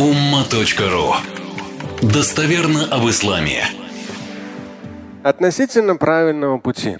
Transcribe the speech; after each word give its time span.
umma.ru 0.00 1.12
Достоверно 2.00 2.86
об 2.90 3.06
исламе. 3.10 3.64
Относительно 5.22 5.96
правильного 5.96 6.56
пути. 6.56 6.96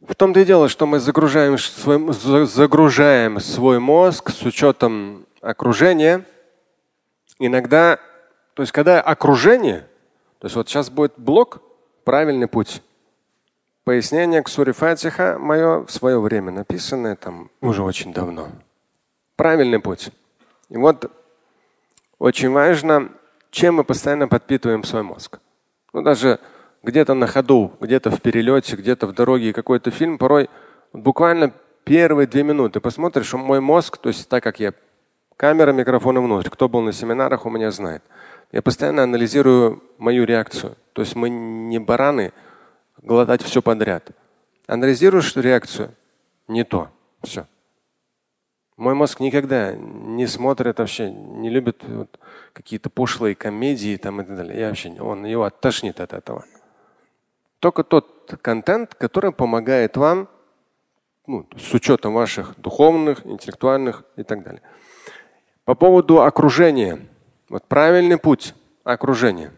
В 0.00 0.14
том-то 0.14 0.38
и 0.38 0.44
дело, 0.44 0.68
что 0.68 0.86
мы 0.86 1.00
загружаем 1.00 1.58
свой, 1.58 2.46
загружаем 2.46 3.40
свой 3.40 3.80
мозг 3.80 4.30
с 4.30 4.42
учетом 4.42 5.26
окружения. 5.40 6.24
Иногда, 7.40 7.98
то 8.54 8.62
есть 8.62 8.70
когда 8.70 9.00
окружение, 9.00 9.88
то 10.38 10.46
есть 10.46 10.54
вот 10.54 10.68
сейчас 10.68 10.88
будет 10.88 11.14
блок 11.16 11.62
«Правильный 12.04 12.46
путь». 12.46 12.80
Пояснение 13.82 14.40
к 14.44 14.48
суре 14.48 14.72
Фатиха 14.72 15.36
мое 15.40 15.84
в 15.84 15.90
свое 15.90 16.20
время 16.20 16.52
написанное 16.52 17.16
там 17.16 17.50
уже 17.60 17.82
очень 17.82 18.12
давно. 18.12 18.50
Правильный 19.34 19.80
путь. 19.80 20.10
И 20.68 20.76
вот 20.76 21.10
очень 22.18 22.50
важно, 22.50 23.10
чем 23.50 23.76
мы 23.76 23.84
постоянно 23.84 24.28
подпитываем 24.28 24.84
свой 24.84 25.02
мозг. 25.02 25.38
Ну, 25.92 26.02
даже 26.02 26.40
где-то 26.82 27.14
на 27.14 27.26
ходу, 27.26 27.72
где-то 27.80 28.10
в 28.10 28.20
перелете, 28.20 28.76
где-то 28.76 29.06
в 29.06 29.12
дороге 29.12 29.52
какой-то 29.52 29.90
фильм, 29.90 30.18
порой 30.18 30.48
буквально 30.92 31.52
первые 31.84 32.26
две 32.26 32.42
минуты 32.42 32.80
посмотришь, 32.80 33.32
мой 33.32 33.60
мозг, 33.60 33.98
то 33.98 34.08
есть 34.08 34.28
так 34.28 34.42
как 34.42 34.60
я 34.60 34.72
камера, 35.36 35.72
микрофон 35.72 36.18
внутрь, 36.18 36.48
кто 36.48 36.68
был 36.68 36.80
на 36.80 36.92
семинарах, 36.92 37.46
у 37.46 37.50
меня 37.50 37.70
знает. 37.70 38.02
Я 38.52 38.62
постоянно 38.62 39.02
анализирую 39.02 39.82
мою 39.98 40.24
реакцию. 40.24 40.76
То 40.92 41.02
есть 41.02 41.14
мы 41.14 41.28
не 41.28 41.78
бараны 41.78 42.32
глотать 43.02 43.42
все 43.42 43.60
подряд. 43.60 44.10
Анализируешь 44.66 45.36
реакцию, 45.36 45.94
не 46.48 46.64
то. 46.64 46.88
Все. 47.22 47.46
Мой 48.76 48.94
мозг 48.94 49.20
никогда 49.20 49.74
не 49.74 50.26
смотрит 50.26 50.78
вообще, 50.78 51.10
не 51.10 51.48
любит 51.48 51.82
вот 51.84 52.18
какие-то 52.52 52.90
пошлые 52.90 53.34
комедии 53.34 53.96
там 53.96 54.20
и 54.20 54.24
так 54.24 54.36
далее. 54.36 54.60
Я 54.60 54.68
вообще, 54.68 54.90
он 55.00 55.24
его 55.24 55.44
оттошнит 55.44 55.98
от 56.00 56.12
этого. 56.12 56.44
Только 57.58 57.84
тот 57.84 58.34
контент, 58.42 58.94
который 58.94 59.32
помогает 59.32 59.96
вам, 59.96 60.28
ну, 61.26 61.46
с 61.56 61.72
учетом 61.72 62.12
ваших 62.12 62.60
духовных, 62.60 63.24
интеллектуальных 63.26 64.04
и 64.16 64.22
так 64.22 64.42
далее. 64.42 64.62
По 65.64 65.74
поводу 65.74 66.22
окружения. 66.22 67.00
Вот 67.48 67.64
правильный 67.64 68.18
путь 68.18 68.54
окружения. 68.84 69.52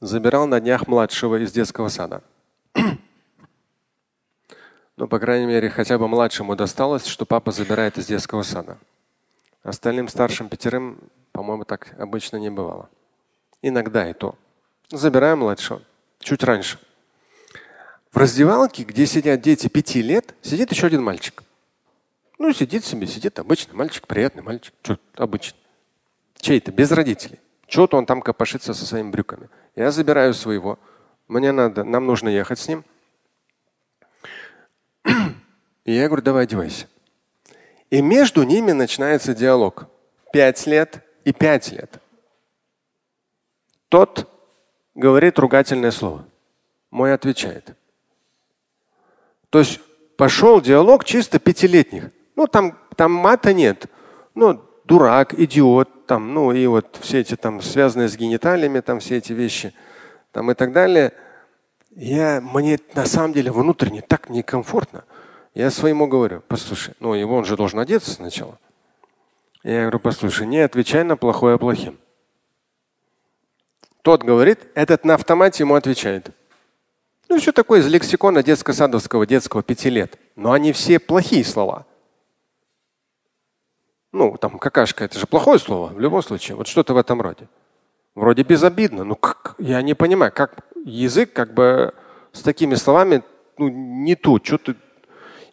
Забирал 0.00 0.46
на 0.46 0.60
днях 0.60 0.86
младшего 0.86 1.42
из 1.42 1.52
детского 1.52 1.88
сада. 1.88 2.22
Ну, 4.96 5.08
по 5.08 5.18
крайней 5.18 5.46
мере, 5.46 5.68
хотя 5.68 5.98
бы 5.98 6.08
младшему 6.08 6.56
досталось, 6.56 7.06
что 7.06 7.26
папа 7.26 7.52
забирает 7.52 7.98
из 7.98 8.06
детского 8.06 8.42
сада. 8.42 8.78
Остальным 9.62 10.08
старшим 10.08 10.48
пятерым, 10.48 10.98
по-моему, 11.32 11.64
так 11.64 11.94
обычно 11.98 12.38
не 12.38 12.50
бывало. 12.50 12.88
Иногда 13.60 14.08
и 14.08 14.14
то. 14.14 14.36
Забираем 14.90 15.40
младшего. 15.40 15.82
Чуть 16.20 16.42
раньше. 16.44 16.78
В 18.10 18.16
раздевалке, 18.16 18.84
где 18.84 19.04
сидят 19.06 19.42
дети 19.42 19.68
пяти 19.68 20.00
лет, 20.00 20.34
сидит 20.40 20.70
еще 20.70 20.86
один 20.86 21.02
мальчик. 21.02 21.42
Ну, 22.38 22.52
сидит 22.54 22.84
себе, 22.84 23.06
сидит 23.06 23.38
обычный 23.38 23.74
мальчик, 23.74 24.06
приятный 24.06 24.42
мальчик. 24.42 24.72
Что 24.82 24.98
обычный. 25.16 25.60
Чей-то, 26.38 26.72
без 26.72 26.90
родителей. 26.92 27.40
Чего-то 27.66 27.98
он 27.98 28.06
там 28.06 28.22
копошится 28.22 28.72
со 28.72 28.86
своими 28.86 29.10
брюками. 29.10 29.50
Я 29.74 29.90
забираю 29.90 30.32
своего. 30.32 30.78
Мне 31.28 31.52
надо, 31.52 31.84
нам 31.84 32.06
нужно 32.06 32.28
ехать 32.28 32.58
с 32.58 32.68
ним. 32.68 32.84
И 35.84 35.92
я 35.92 36.06
говорю, 36.08 36.22
давай 36.22 36.44
одевайся. 36.44 36.86
И 37.90 38.02
между 38.02 38.42
ними 38.42 38.72
начинается 38.72 39.34
диалог. 39.34 39.88
Пять 40.32 40.66
лет 40.66 41.04
и 41.24 41.32
пять 41.32 41.70
лет. 41.70 42.00
Тот 43.88 44.28
говорит 44.94 45.38
ругательное 45.38 45.92
слово. 45.92 46.26
Мой 46.90 47.14
отвечает. 47.14 47.76
То 49.50 49.60
есть 49.60 49.80
пошел 50.16 50.60
диалог 50.60 51.04
чисто 51.04 51.38
пятилетних. 51.38 52.10
Ну, 52.34 52.46
там, 52.46 52.78
там 52.96 53.12
мата 53.12 53.52
нет. 53.52 53.86
Ну, 54.34 54.62
дурак, 54.84 55.34
идиот, 55.38 56.06
там, 56.06 56.34
ну 56.34 56.52
и 56.52 56.66
вот 56.66 56.98
все 57.00 57.20
эти 57.20 57.36
там 57.36 57.60
связанные 57.60 58.08
с 58.08 58.16
гениталиями, 58.16 58.80
там 58.80 59.00
все 59.00 59.16
эти 59.16 59.32
вещи, 59.32 59.74
там 60.32 60.50
и 60.50 60.54
так 60.54 60.72
далее. 60.72 61.12
Я, 61.96 62.42
мне 62.42 62.78
на 62.94 63.06
самом 63.06 63.32
деле 63.32 63.50
внутренне 63.50 64.02
так 64.02 64.28
некомфортно. 64.28 65.04
Я 65.54 65.70
своему 65.70 66.06
говорю, 66.06 66.42
послушай, 66.46 66.94
ну 67.00 67.14
его 67.14 67.34
он 67.34 67.46
же 67.46 67.56
должен 67.56 67.80
одеться 67.80 68.10
сначала. 68.10 68.58
Я 69.62 69.80
говорю, 69.80 70.00
послушай, 70.00 70.46
не 70.46 70.58
отвечай 70.58 71.04
на 71.04 71.16
плохое 71.16 71.58
плохим. 71.58 71.98
Тот 74.02 74.22
говорит, 74.22 74.60
этот 74.74 75.06
на 75.06 75.14
автомате 75.14 75.62
ему 75.62 75.74
отвечает. 75.74 76.30
Ну, 77.30 77.38
все 77.38 77.50
такое 77.50 77.80
из 77.80 77.88
лексикона 77.88 78.42
детско-садовского, 78.42 79.26
детского 79.26 79.62
пяти 79.62 79.88
лет. 79.88 80.18
Но 80.36 80.52
они 80.52 80.72
все 80.72 80.98
плохие 80.98 81.44
слова. 81.44 81.86
Ну, 84.12 84.36
там 84.36 84.58
какашка, 84.58 85.04
это 85.04 85.18
же 85.18 85.26
плохое 85.26 85.58
слово 85.58 85.88
в 85.88 85.98
любом 85.98 86.22
случае. 86.22 86.56
Вот 86.56 86.68
что-то 86.68 86.92
в 86.92 86.98
этом 86.98 87.22
роде. 87.22 87.48
Вроде 88.14 88.42
безобидно. 88.42 89.02
Ну, 89.02 89.16
как, 89.16 89.54
я 89.58 89.80
не 89.80 89.94
понимаю, 89.94 90.30
как 90.30 90.66
язык 90.90 91.32
как 91.32 91.54
бы 91.54 91.92
с 92.32 92.42
такими 92.42 92.74
словами 92.74 93.22
ну, 93.58 93.68
не 93.68 94.14
то, 94.14 94.38
что-то 94.42 94.74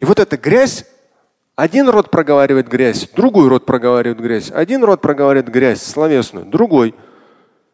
и 0.00 0.04
вот 0.04 0.20
эта 0.20 0.36
грязь, 0.36 0.84
один 1.56 1.88
род 1.88 2.10
проговаривает 2.10 2.68
грязь, 2.68 3.08
другой 3.08 3.48
род 3.48 3.64
проговаривает 3.64 4.20
грязь, 4.20 4.50
один 4.50 4.84
род 4.84 5.00
проговаривает 5.00 5.50
грязь 5.50 5.82
словесную, 5.82 6.44
другой. 6.44 6.94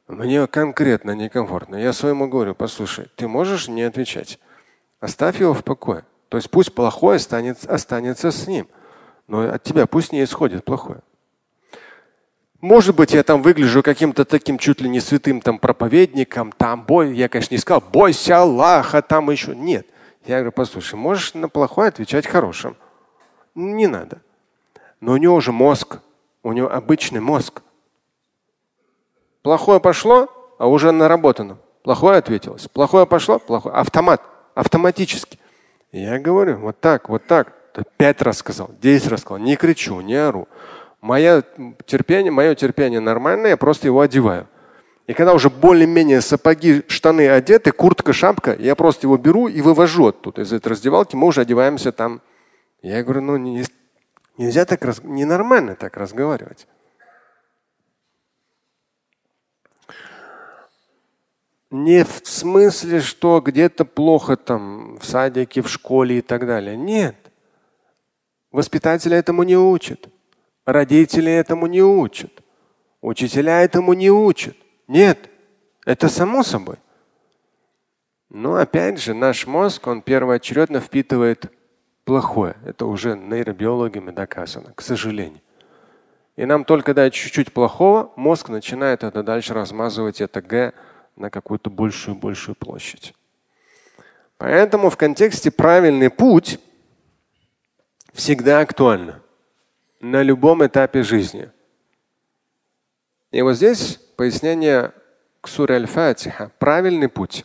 Мне 0.06 0.46
конкретно 0.46 1.12
некомфортно. 1.12 1.74
Я 1.74 1.92
своему 1.92 2.28
говорю, 2.28 2.54
послушай, 2.54 3.08
ты 3.16 3.26
можешь 3.26 3.66
не 3.66 3.82
отвечать. 3.82 4.38
Оставь 5.00 5.40
его 5.40 5.54
в 5.54 5.64
покое. 5.64 6.04
То 6.28 6.36
есть 6.36 6.50
пусть 6.50 6.72
плохое 6.72 7.16
останется, 7.16 7.68
останется 7.68 8.30
с 8.30 8.46
ним. 8.46 8.68
Но 9.26 9.52
от 9.52 9.62
тебя 9.62 9.86
пусть 9.86 10.12
не 10.12 10.22
исходит 10.22 10.64
плохое. 10.64 11.00
Может 12.60 12.94
быть, 12.94 13.12
я 13.14 13.22
там 13.22 13.42
выгляжу 13.42 13.82
каким-то 13.82 14.24
таким 14.24 14.58
чуть 14.58 14.80
ли 14.80 14.88
не 14.88 15.00
святым 15.00 15.40
там 15.40 15.58
проповедником, 15.58 16.52
там 16.52 16.82
бой, 16.82 17.14
я, 17.14 17.28
конечно, 17.28 17.54
не 17.54 17.58
сказал, 17.58 17.80
бойся 17.80 18.40
Аллаха, 18.42 19.00
там 19.00 19.30
еще. 19.30 19.56
Нет. 19.56 19.86
Я 20.26 20.36
говорю, 20.36 20.52
послушай, 20.52 20.96
можешь 20.96 21.32
на 21.32 21.48
плохое 21.48 21.88
отвечать 21.88 22.26
хорошим. 22.26 22.76
Не 23.54 23.86
надо. 23.86 24.20
Но 25.00 25.12
у 25.12 25.16
него 25.16 25.34
уже 25.34 25.52
мозг, 25.52 26.00
у 26.42 26.52
него 26.52 26.70
обычный 26.70 27.20
мозг. 27.20 27.62
Плохое 29.42 29.80
пошло, 29.80 30.28
а 30.58 30.68
уже 30.68 30.92
наработано. 30.92 31.56
Плохое 31.82 32.18
ответилось. 32.18 32.68
Плохое 32.68 33.06
пошло, 33.06 33.38
плохое. 33.38 33.74
Автомат. 33.74 34.22
Автоматически. 34.54 35.38
Я 35.92 36.18
говорю, 36.18 36.58
вот 36.58 36.78
так, 36.78 37.08
вот 37.08 37.26
так. 37.26 37.54
Пять 37.96 38.20
раз 38.20 38.38
сказал, 38.38 38.70
десять 38.82 39.08
раз 39.08 39.20
сказал. 39.20 39.38
Не 39.38 39.56
кричу, 39.56 39.98
не 40.02 40.16
ору. 40.16 40.48
Мое 41.00 41.42
терпение, 41.86 42.30
мое 42.30 42.54
терпение 42.54 43.00
нормальное, 43.00 43.50
я 43.50 43.56
просто 43.56 43.86
его 43.86 44.00
одеваю. 44.00 44.48
И 45.06 45.14
когда 45.14 45.34
уже 45.34 45.50
более-менее 45.50 46.20
сапоги, 46.20 46.84
штаны 46.86 47.28
одеты, 47.28 47.72
куртка, 47.72 48.12
шапка, 48.12 48.54
я 48.54 48.76
просто 48.76 49.06
его 49.06 49.16
беру 49.16 49.48
и 49.48 49.60
вывожу 49.60 50.08
оттуда 50.08 50.42
из 50.42 50.52
этой 50.52 50.68
раздевалки. 50.68 51.16
Мы 51.16 51.26
уже 51.26 51.40
одеваемся 51.40 51.90
там. 51.90 52.20
Я 52.82 53.02
говорю, 53.02 53.22
ну 53.22 53.36
не, 53.36 53.64
нельзя 54.36 54.64
так, 54.64 54.84
раз, 54.84 55.02
ненормально 55.02 55.74
так 55.74 55.96
разговаривать. 55.96 56.68
Не 61.70 62.04
в 62.04 62.20
смысле, 62.24 63.00
что 63.00 63.40
где-то 63.40 63.84
плохо 63.84 64.36
там 64.36 64.98
в 64.98 65.04
садике, 65.06 65.62
в 65.62 65.68
школе 65.68 66.18
и 66.18 66.20
так 66.20 66.46
далее. 66.46 66.76
Нет. 66.76 67.16
Воспитатели 68.50 69.16
этому 69.16 69.44
не 69.44 69.56
учат. 69.56 70.08
Родители 70.70 71.32
этому 71.32 71.66
не 71.66 71.82
учат. 71.82 72.30
Учителя 73.00 73.62
этому 73.62 73.92
не 73.92 74.08
учат. 74.08 74.56
Нет, 74.86 75.28
это 75.84 76.08
само 76.08 76.44
собой. 76.44 76.76
Но 78.28 78.54
опять 78.54 79.00
же, 79.00 79.12
наш 79.12 79.48
мозг, 79.48 79.88
он 79.88 80.00
первоочередно 80.00 80.78
впитывает 80.78 81.52
плохое. 82.04 82.54
Это 82.64 82.86
уже 82.86 83.16
нейробиологами 83.16 84.12
доказано, 84.12 84.72
к 84.76 84.82
сожалению. 84.82 85.40
И 86.36 86.44
нам 86.44 86.64
только 86.64 86.94
дать 86.94 87.14
чуть-чуть 87.14 87.52
плохого, 87.52 88.12
мозг 88.14 88.48
начинает 88.48 89.02
это 89.02 89.24
дальше 89.24 89.54
размазывать 89.54 90.20
это 90.20 90.40
Г 90.40 90.72
на 91.16 91.30
какую-то 91.30 91.68
большую-большую 91.68 92.54
площадь. 92.54 93.12
Поэтому 94.38 94.88
в 94.88 94.96
контексте 94.96 95.50
правильный 95.50 96.10
путь 96.10 96.60
всегда 98.12 98.60
актуально 98.60 99.20
на 100.00 100.22
любом 100.22 100.64
этапе 100.64 101.02
жизни. 101.02 101.50
И 103.30 103.42
вот 103.42 103.54
здесь 103.54 103.96
пояснение 104.16 104.92
к 105.40 105.48
суре 105.48 105.76
Аль-Фатиха. 105.76 106.50
Правильный 106.58 107.08
путь. 107.08 107.44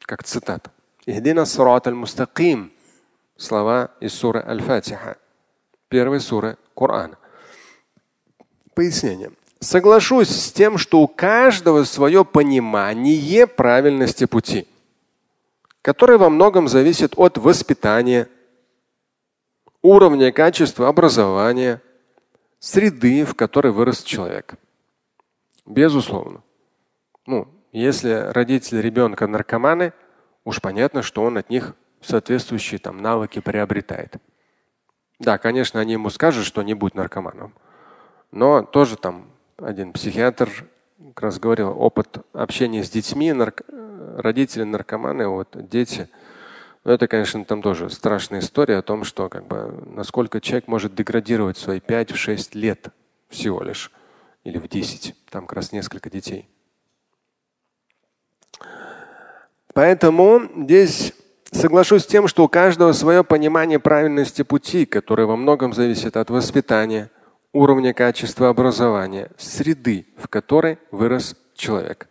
Как 0.00 0.24
цитата. 0.24 0.70
Ихдина 1.06 1.46
сурат 1.46 1.86
аль-мустаким. 1.86 2.72
Слова 3.36 3.90
из 4.00 4.12
суры 4.12 4.44
Аль-Фатиха. 4.46 5.16
Первой 5.88 6.20
суры 6.20 6.58
Корана. 6.74 7.16
Пояснение. 8.74 9.32
Соглашусь 9.60 10.28
с 10.28 10.52
тем, 10.52 10.76
что 10.76 11.00
у 11.00 11.08
каждого 11.08 11.84
свое 11.84 12.24
понимание 12.24 13.46
правильности 13.46 14.24
пути, 14.24 14.66
которое 15.82 16.18
во 16.18 16.30
многом 16.30 16.66
зависит 16.66 17.12
от 17.16 17.38
воспитания, 17.38 18.28
уровня 19.82 20.32
качества 20.32 20.88
образования, 20.88 21.82
среды, 22.58 23.24
в 23.24 23.34
которой 23.34 23.72
вырос 23.72 24.02
человек. 24.02 24.54
Безусловно. 25.66 26.42
Ну, 27.26 27.48
если 27.72 28.30
родители 28.32 28.78
ребенка 28.78 29.26
наркоманы, 29.26 29.92
уж 30.44 30.60
понятно, 30.60 31.02
что 31.02 31.22
он 31.22 31.38
от 31.38 31.50
них 31.50 31.74
соответствующие 32.00 32.78
там 32.78 32.98
навыки 32.98 33.40
приобретает. 33.40 34.16
Да, 35.18 35.38
конечно, 35.38 35.80
они 35.80 35.92
ему 35.92 36.10
скажут, 36.10 36.44
что 36.46 36.62
не 36.62 36.74
будь 36.74 36.94
наркоманом. 36.94 37.54
Но 38.32 38.62
тоже 38.62 38.96
там 38.96 39.30
один 39.56 39.92
психиатр 39.92 40.50
как 41.14 41.22
раз 41.22 41.38
говорил, 41.38 41.70
опыт 41.78 42.18
общения 42.32 42.82
с 42.82 42.90
детьми, 42.90 43.32
нарк... 43.32 43.62
родители 44.16 44.62
наркоманы, 44.62 45.28
вот 45.28 45.48
дети. 45.68 46.08
Но 46.84 46.92
это, 46.92 47.06
конечно, 47.06 47.44
там 47.44 47.62
тоже 47.62 47.90
страшная 47.90 48.40
история 48.40 48.78
о 48.78 48.82
том, 48.82 49.04
что 49.04 49.28
как 49.28 49.46
бы, 49.46 49.84
насколько 49.86 50.40
человек 50.40 50.66
может 50.66 50.94
деградировать 50.94 51.56
свои 51.56 51.78
5-6 51.78 52.50
лет 52.54 52.88
всего 53.28 53.62
лишь. 53.62 53.92
Или 54.44 54.58
в 54.58 54.68
10. 54.68 55.14
Там 55.30 55.46
как 55.46 55.56
раз 55.56 55.72
несколько 55.72 56.10
детей. 56.10 56.48
Поэтому 59.72 60.42
здесь 60.56 61.14
соглашусь 61.52 62.02
с 62.02 62.06
тем, 62.06 62.26
что 62.26 62.44
у 62.44 62.48
каждого 62.48 62.92
свое 62.92 63.22
понимание 63.22 63.78
правильности 63.78 64.42
пути, 64.42 64.84
которое 64.84 65.26
во 65.26 65.36
многом 65.36 65.72
зависит 65.72 66.16
от 66.16 66.30
воспитания, 66.30 67.10
уровня 67.52 67.94
качества 67.94 68.48
образования, 68.48 69.30
среды, 69.38 70.06
в 70.16 70.28
которой 70.28 70.78
вырос 70.90 71.36
человек. 71.54 72.08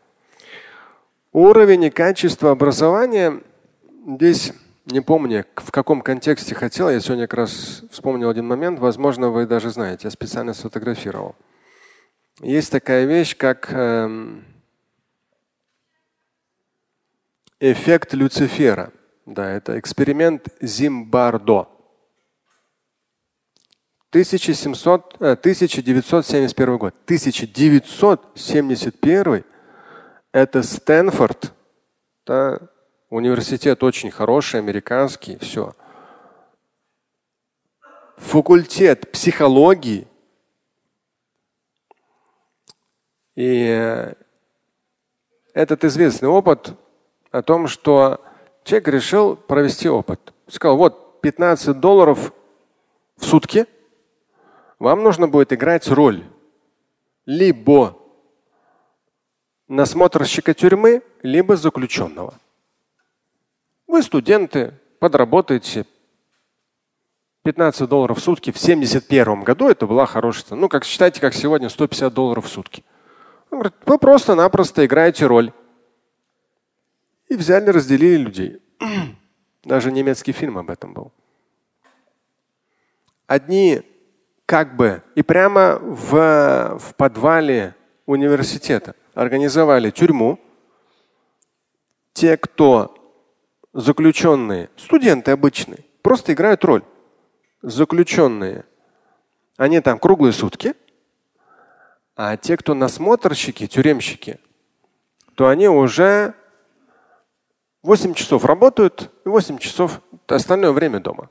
Уровень 1.33 1.85
и 1.85 1.89
качество 1.89 2.51
образования 2.51 3.41
здесь 4.05 4.53
не 4.85 5.01
помню, 5.01 5.45
в 5.55 5.71
каком 5.71 6.01
контексте 6.01 6.53
хотел. 6.55 6.89
Я 6.89 6.99
сегодня 6.99 7.27
как 7.27 7.37
раз 7.39 7.83
вспомнил 7.91 8.29
один 8.29 8.47
момент. 8.47 8.79
Возможно, 8.79 9.29
вы 9.29 9.45
даже 9.45 9.69
знаете. 9.69 10.07
Я 10.07 10.11
специально 10.11 10.53
сфотографировал. 10.53 11.35
Есть 12.39 12.71
такая 12.71 13.05
вещь, 13.05 13.35
как 13.37 13.71
эм, 13.71 14.43
эффект 17.59 18.13
Люцифера. 18.13 18.91
Да, 19.25 19.49
это 19.49 19.79
эксперимент 19.79 20.47
Зимбардо. 20.61 21.67
1700, 24.09 25.21
1971 25.21 26.73
э, 26.73 26.77
год. 26.77 26.95
1971 27.05 29.43
это 30.33 30.63
Стэнфорд, 30.63 31.53
да, 32.25 32.57
университет 33.11 33.83
очень 33.83 34.09
хороший, 34.09 34.59
американский, 34.59 35.37
все. 35.37 35.75
Факультет 38.17 39.11
психологии. 39.11 40.07
И 43.35 43.67
э, 43.67 44.13
этот 45.53 45.83
известный 45.83 46.29
опыт 46.29 46.73
о 47.31 47.43
том, 47.43 47.67
что 47.67 48.19
человек 48.63 48.87
решил 48.87 49.35
провести 49.35 49.87
опыт. 49.87 50.33
Сказал, 50.47 50.77
вот 50.77 51.21
15 51.21 51.79
долларов 51.79 52.33
в 53.17 53.25
сутки– 53.25 53.67
вам 54.81 55.03
нужно 55.03 55.27
будет 55.27 55.53
играть 55.53 55.87
роль 55.89 56.23
либо 57.27 57.95
насмотрщика 59.67 60.55
тюрьмы, 60.55 61.03
либо 61.21 61.55
заключенного. 61.55 62.33
Вы 63.91 64.03
студенты, 64.03 64.73
подработаете 64.99 65.85
15 67.43 67.89
долларов 67.89 68.19
в 68.19 68.21
сутки. 68.21 68.49
В 68.49 68.57
71 68.57 69.41
году 69.41 69.67
это 69.67 69.85
была 69.85 70.05
хорошая 70.05 70.45
цена. 70.45 70.61
Ну, 70.61 70.69
как 70.69 70.85
считайте, 70.85 71.19
как 71.19 71.33
сегодня 71.33 71.67
150 71.67 72.13
долларов 72.13 72.45
в 72.45 72.47
сутки. 72.47 72.85
Он 73.49 73.59
говорит, 73.59 73.73
вы 73.85 73.97
просто-напросто 73.97 74.85
играете 74.85 75.25
роль. 75.25 75.51
И 77.27 77.35
взяли, 77.35 77.69
разделили 77.69 78.15
людей. 78.15 78.61
Даже 79.65 79.91
немецкий 79.91 80.31
фильм 80.31 80.57
об 80.57 80.69
этом 80.69 80.93
был. 80.93 81.11
Одни 83.27 83.81
как 84.45 84.77
бы 84.77 85.03
и 85.15 85.21
прямо 85.21 85.77
в, 85.81 86.79
в 86.79 86.95
подвале 86.95 87.75
университета 88.05 88.95
организовали 89.13 89.89
тюрьму. 89.89 90.39
Те, 92.13 92.37
кто 92.37 92.95
заключенные, 93.73 94.69
студенты 94.77 95.31
обычные, 95.31 95.85
просто 96.01 96.33
играют 96.33 96.63
роль. 96.63 96.83
Заключенные, 97.61 98.65
они 99.57 99.79
там 99.81 99.99
круглые 99.99 100.33
сутки, 100.33 100.73
а 102.15 102.37
те, 102.37 102.57
кто 102.57 102.73
насмотрщики, 102.73 103.67
тюремщики, 103.67 104.39
то 105.35 105.47
они 105.47 105.67
уже 105.67 106.33
8 107.83 108.13
часов 108.13 108.45
работают 108.45 109.11
и 109.25 109.29
8 109.29 109.57
часов 109.57 110.01
остальное 110.27 110.71
время 110.71 110.99
дома. 110.99 111.29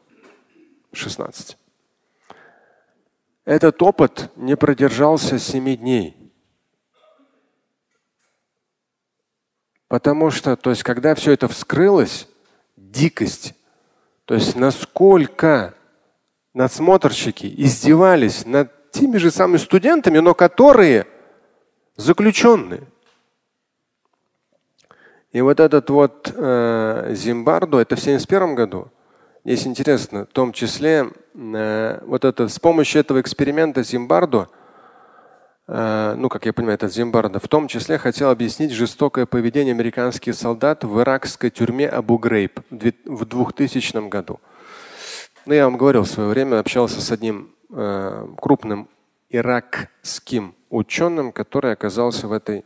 16. 0.93 1.57
Этот 3.45 3.83
опыт 3.83 4.31
не 4.37 4.57
продержался 4.57 5.39
семи 5.39 5.77
дней. 5.77 6.19
Потому 9.91 10.31
что, 10.31 10.55
то 10.55 10.71
есть, 10.71 10.85
когда 10.85 11.17
все 11.17 11.33
это 11.33 11.49
вскрылось, 11.49 12.29
дикость, 12.77 13.55
то 14.25 14.35
есть 14.35 14.55
насколько 14.55 15.75
надсмотрщики 16.55 17.53
издевались 17.57 18.47
над 18.47 18.93
теми 18.93 19.17
же 19.17 19.33
самыми 19.33 19.57
студентами, 19.57 20.21
но 20.21 20.33
которые 20.33 21.09
заключенные. 21.97 22.85
И 25.33 25.41
вот 25.41 25.59
этот 25.59 25.91
вот 25.91 26.33
э, 26.37 27.13
Зимбардо, 27.17 27.81
это 27.81 27.97
в 27.97 27.99
1971 27.99 28.55
году, 28.55 28.93
Здесь 29.45 29.67
интересно, 29.67 30.27
в 30.27 30.33
том 30.33 30.53
числе 30.53 31.11
э, 31.35 31.99
вот 32.07 32.25
это 32.25 32.47
с 32.47 32.61
помощью 32.61 33.01
этого 33.01 33.21
эксперимента 33.21 33.83
Зимбардо, 33.83 34.51
ну 35.72 36.28
как 36.28 36.46
я 36.46 36.53
понимаю, 36.53 36.74
это 36.74 36.89
Зимбардо, 36.89 37.39
в 37.39 37.46
том 37.46 37.69
числе 37.69 37.96
хотел 37.98 38.31
объяснить 38.31 38.72
жестокое 38.72 39.27
поведение 39.27 39.72
американских 39.72 40.34
солдат 40.34 40.82
в 40.84 41.00
иракской 41.00 41.50
тюрьме 41.50 41.89
Абу-Грейб 41.89 42.60
в 42.70 43.24
2000 43.24 44.08
году. 44.08 44.41
Ну, 45.46 45.55
я 45.55 45.65
вам 45.65 45.77
говорил, 45.77 46.03
в 46.03 46.08
свое 46.08 46.29
время 46.29 46.58
общался 46.58 47.00
с 47.00 47.12
одним 47.12 47.55
э, 47.70 48.27
крупным 48.41 48.89
иракским 49.29 50.55
ученым, 50.70 51.32
который 51.32 51.72
оказался 51.72 52.27
в 52.27 52.32
этой 52.32 52.65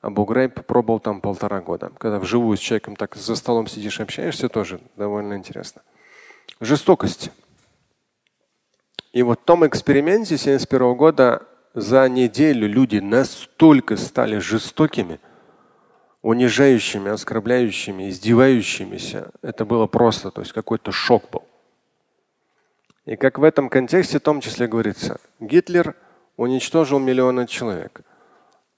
Абу 0.00 0.24
Грейб 0.24 0.64
пробовал 0.64 1.00
там 1.00 1.20
полтора 1.20 1.60
года. 1.60 1.90
Когда 1.98 2.20
вживую 2.20 2.56
с 2.56 2.60
человеком 2.60 2.94
так 2.94 3.16
за 3.16 3.34
столом 3.34 3.66
сидишь, 3.66 4.00
общаешься, 4.00 4.48
тоже 4.48 4.80
довольно 4.96 5.34
интересно 5.34 5.82
жестокость. 6.60 7.30
И 9.12 9.22
вот 9.22 9.40
в 9.40 9.44
том 9.44 9.66
эксперименте 9.66 10.34
1971 10.34 10.94
года 10.94 11.42
за 11.74 12.08
неделю 12.08 12.68
люди 12.68 12.98
настолько 12.98 13.96
стали 13.96 14.38
жестокими, 14.38 15.20
унижающими, 16.22 17.10
оскорбляющими, 17.10 18.08
издевающимися. 18.08 19.30
Это 19.42 19.64
было 19.64 19.86
просто, 19.86 20.30
то 20.30 20.40
есть 20.40 20.52
какой-то 20.52 20.92
шок 20.92 21.30
был. 21.30 21.42
И 23.04 23.16
как 23.16 23.38
в 23.38 23.44
этом 23.44 23.68
контексте 23.68 24.18
в 24.18 24.22
том 24.22 24.40
числе 24.40 24.66
говорится, 24.66 25.20
Гитлер 25.40 25.94
уничтожил 26.36 26.98
миллионы 26.98 27.46
человек. 27.46 28.02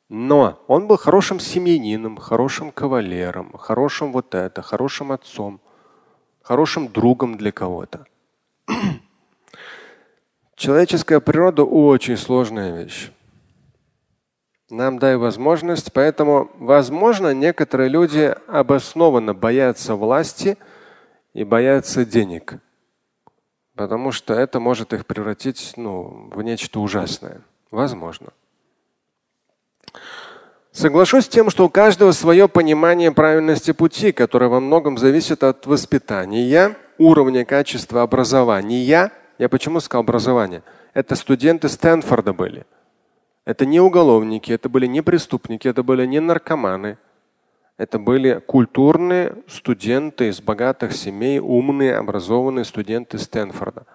Но 0.09 0.63
он 0.67 0.87
был 0.87 0.97
хорошим 0.97 1.41
семьянином, 1.41 2.17
хорошим 2.17 2.73
кавалером, 2.73 3.53
хорошим 3.57 4.13
вот 4.13 4.35
это, 4.35 4.63
хорошим 4.63 5.13
отцом 5.13 5.61
хорошим 6.43 6.89
другом 6.89 7.37
для 7.37 7.53
кого-то. 7.53 8.07
Человеческая 10.61 11.21
природа 11.21 11.65
очень 11.65 12.19
сложная 12.19 12.83
вещь. 12.83 13.11
Нам 14.69 14.99
дай 14.99 15.17
возможность, 15.17 15.91
поэтому, 15.91 16.51
возможно, 16.59 17.33
некоторые 17.33 17.89
люди 17.89 18.37
обоснованно 18.47 19.33
боятся 19.33 19.95
власти 19.95 20.59
и 21.33 21.45
боятся 21.45 22.05
денег, 22.05 22.57
потому 23.75 24.13
что 24.13 24.35
это 24.35 24.61
может 24.61 24.93
их 24.93 25.07
превратить 25.07 25.73
ну, 25.79 26.29
в 26.31 26.43
нечто 26.43 26.81
ужасное. 26.81 27.41
Возможно. 27.71 28.27
Соглашусь 30.73 31.25
с 31.25 31.29
тем, 31.29 31.49
что 31.49 31.65
у 31.65 31.71
каждого 31.71 32.13
свое 32.13 32.49
понимание 32.49 33.13
правильности 33.13 33.73
пути, 33.73 34.13
которое 34.13 34.51
во 34.51 34.61
многом 34.61 34.99
зависит 34.99 35.43
от 35.43 35.65
воспитания, 35.65 36.77
уровня 36.99 37.47
качества 37.47 38.03
образования. 38.03 39.11
Я 39.41 39.49
почему 39.49 39.81
сказал 39.81 40.03
образование? 40.03 40.63
Это 40.93 41.17
студенты 41.17 41.71
Стэнфорда 41.71 42.35
были. 42.35 42.67
Это 43.47 43.65
не 43.65 43.81
уголовники, 43.81 44.53
это 44.53 44.69
были 44.69 44.85
не 44.85 45.01
преступники, 45.01 45.67
это 45.67 45.83
были 45.83 46.05
не 46.05 46.21
наркоманы. 46.21 46.99
Это 47.79 47.99
были 47.99 48.43
культурные 48.47 49.37
студенты 49.49 50.29
из 50.29 50.43
богатых 50.43 50.93
семей, 50.93 51.39
умные, 51.39 51.97
образованные 51.97 52.67
студенты 52.67 53.17
Стэнфорда. 53.17 53.87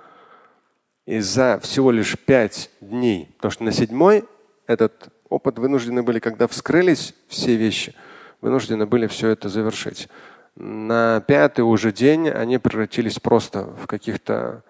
И 1.06 1.20
за 1.20 1.60
всего 1.62 1.92
лишь 1.92 2.18
пять 2.18 2.72
дней, 2.82 3.30
потому 3.36 3.52
что 3.52 3.64
на 3.66 3.72
седьмой 3.72 4.26
этот 4.66 5.10
опыт 5.30 5.60
вынуждены 5.60 6.02
были, 6.02 6.18
когда 6.18 6.48
вскрылись 6.48 7.14
все 7.28 7.56
вещи, 7.56 7.94
вынуждены 8.42 8.88
были 8.88 9.06
все 9.06 9.28
это 9.28 9.48
завершить. 9.50 10.10
На 10.56 11.22
пятый 11.22 11.62
уже 11.62 11.92
день 11.92 12.30
они 12.30 12.58
превратились 12.58 13.20
просто 13.20 13.66
в 13.80 13.86
каких-то 13.86 14.64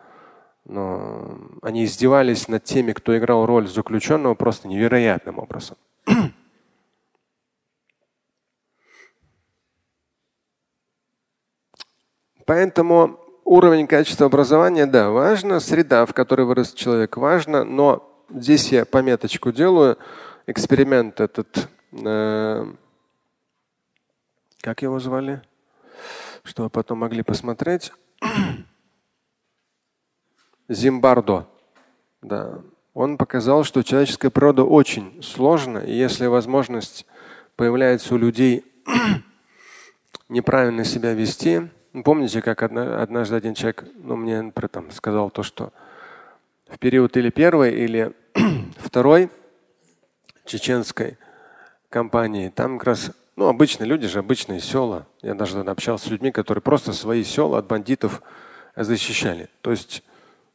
но 0.65 1.37
они 1.61 1.85
издевались 1.85 2.47
над 2.47 2.63
теми, 2.63 2.91
кто 2.91 3.17
играл 3.17 3.45
роль 3.45 3.67
заключенного 3.67 4.33
просто 4.35 4.67
невероятным 4.67 5.39
образом. 5.39 5.77
Поэтому 12.45 13.19
уровень 13.43 13.87
качества 13.87 14.25
образования, 14.27 14.85
да, 14.85 15.09
важно, 15.09 15.59
среда, 15.59 16.05
в 16.05 16.13
которой 16.13 16.45
вырос 16.45 16.73
человек, 16.73 17.17
важно, 17.17 17.63
но 17.63 18.07
здесь 18.29 18.71
я 18.71 18.85
пометочку 18.85 19.51
делаю. 19.51 19.97
Эксперимент 20.47 21.19
этот, 21.21 21.69
э, 21.91 22.65
как 24.61 24.81
его 24.83 24.99
звали, 24.99 25.41
чтобы 26.43 26.69
потом 26.69 26.99
могли 26.99 27.23
посмотреть. 27.23 27.91
Зимбардо. 30.67 31.47
Да. 32.21 32.59
Он 32.93 33.17
показал, 33.17 33.63
что 33.63 33.83
человеческая 33.83 34.29
природа 34.29 34.63
очень 34.63 35.21
сложна, 35.21 35.79
и 35.79 35.93
если 35.93 36.27
возможность 36.27 37.05
появляется 37.55 38.15
у 38.15 38.17
людей 38.17 38.63
неправильно 40.29 40.85
себя 40.85 41.13
вести, 41.13 41.69
помните, 42.03 42.41
как 42.41 42.63
однажды 42.63 43.35
один 43.35 43.53
человек, 43.53 43.85
ну, 43.95 44.15
мне 44.15 44.51
при 44.53 44.65
этом 44.65 44.91
сказал 44.91 45.29
то, 45.29 45.43
что 45.43 45.71
в 46.69 46.79
период 46.79 47.15
или 47.17 47.29
первой, 47.29 47.73
или 47.73 48.13
второй 48.77 49.29
чеченской 50.45 51.17
кампании, 51.89 52.49
там 52.49 52.77
как 52.77 52.87
раз, 52.87 53.11
ну, 53.35 53.47
обычные 53.47 53.87
люди 53.87 54.07
же, 54.07 54.19
обычные 54.19 54.61
села. 54.61 55.05
Я 55.21 55.35
даже 55.35 55.59
общался 55.59 56.07
с 56.07 56.11
людьми, 56.11 56.31
которые 56.31 56.61
просто 56.61 56.93
свои 56.93 57.23
села 57.23 57.59
от 57.59 57.67
бандитов 57.67 58.21
защищали. 58.75 59.49
То 59.61 59.71
есть 59.71 60.03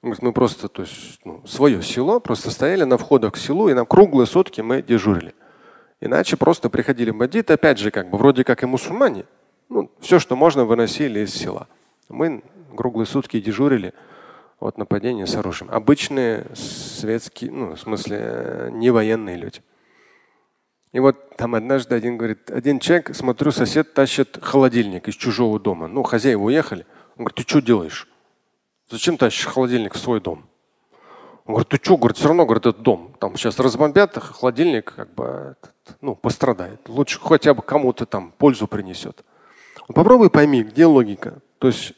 мы 0.02 0.33
просто, 0.33 0.69
то 0.69 0.83
есть, 0.83 1.21
ну, 1.25 1.47
свое 1.47 1.83
село, 1.83 2.21
просто 2.21 2.50
стояли 2.50 2.85
на 2.85 2.97
входах 2.97 3.35
к 3.35 3.37
селу, 3.37 3.69
и 3.69 3.75
на 3.75 3.85
круглые 3.85 4.26
сутки 4.26 4.61
мы 4.61 4.83
дежурили. 4.83 5.35
Иначе 6.00 6.37
просто 6.37 6.71
приходили 6.71 7.11
бандиты, 7.11 7.52
опять 7.52 7.78
же, 7.78 7.90
как 7.90 8.09
бы 8.09 8.16
вроде 8.16 8.45
как 8.45 8.62
и 8.62 8.66
мусульмане. 8.66 9.26
Ну, 9.69 9.90
все, 10.00 10.19
что 10.19 10.37
можно, 10.37 10.64
выносили 10.64 11.21
из 11.21 11.35
села. 11.35 11.69
Мы 12.09 12.42
круглые 12.75 13.07
сутки 13.07 13.40
дежурили 13.40 13.92
от 14.59 14.78
нападения 14.78 15.26
с 15.26 15.37
оружием. 15.37 15.71
Обычные 15.71 16.47
светские, 16.54 17.50
ну, 17.50 17.76
в 17.76 17.80
смысле, 17.80 18.71
не 18.73 18.90
военные 18.90 19.37
люди. 19.37 19.61
И 20.92 20.99
вот 20.99 21.37
там 21.37 21.54
однажды 21.54 21.95
один 21.95 22.16
говорит, 22.16 22.50
один 22.50 22.80
человек, 22.80 23.14
смотрю, 23.14 23.52
сосед 23.52 23.95
тащит 23.95 24.38
холодильник 24.42 25.09
из 25.09 25.14
чужого 25.14 25.61
дома. 25.61 25.87
Ну, 25.87 26.02
хозяева 26.02 26.42
уехали. 26.42 26.85
Он 27.16 27.25
говорит, 27.25 27.37
ты 27.37 27.42
что 27.42 27.61
делаешь? 27.61 28.09
Зачем 28.90 29.16
тащишь 29.16 29.47
холодильник 29.47 29.94
в 29.94 29.99
свой 29.99 30.20
дом? 30.20 30.44
Он 31.47 31.54
говорит, 31.54 31.68
ты 31.68 31.78
что, 31.80 31.97
говорит, 31.97 32.16
все 32.16 32.26
равно, 32.26 32.44
говорит, 32.44 32.66
этот 32.66 32.82
дом. 32.82 33.14
Там 33.20 33.37
сейчас 33.37 33.59
разбомбят, 33.61 34.18
холодильник 34.18 34.92
как 34.94 35.14
бы 35.14 35.56
ну, 36.00 36.16
пострадает. 36.16 36.80
Лучше 36.88 37.20
хотя 37.20 37.54
бы 37.54 37.62
кому-то 37.62 38.04
там 38.04 38.32
пользу 38.37 38.66
принесет. 38.66 39.25
Попробуй 39.94 40.28
пойми, 40.28 40.64
где 40.64 40.87
логика. 40.87 41.38
То 41.59 41.68
есть, 41.68 41.92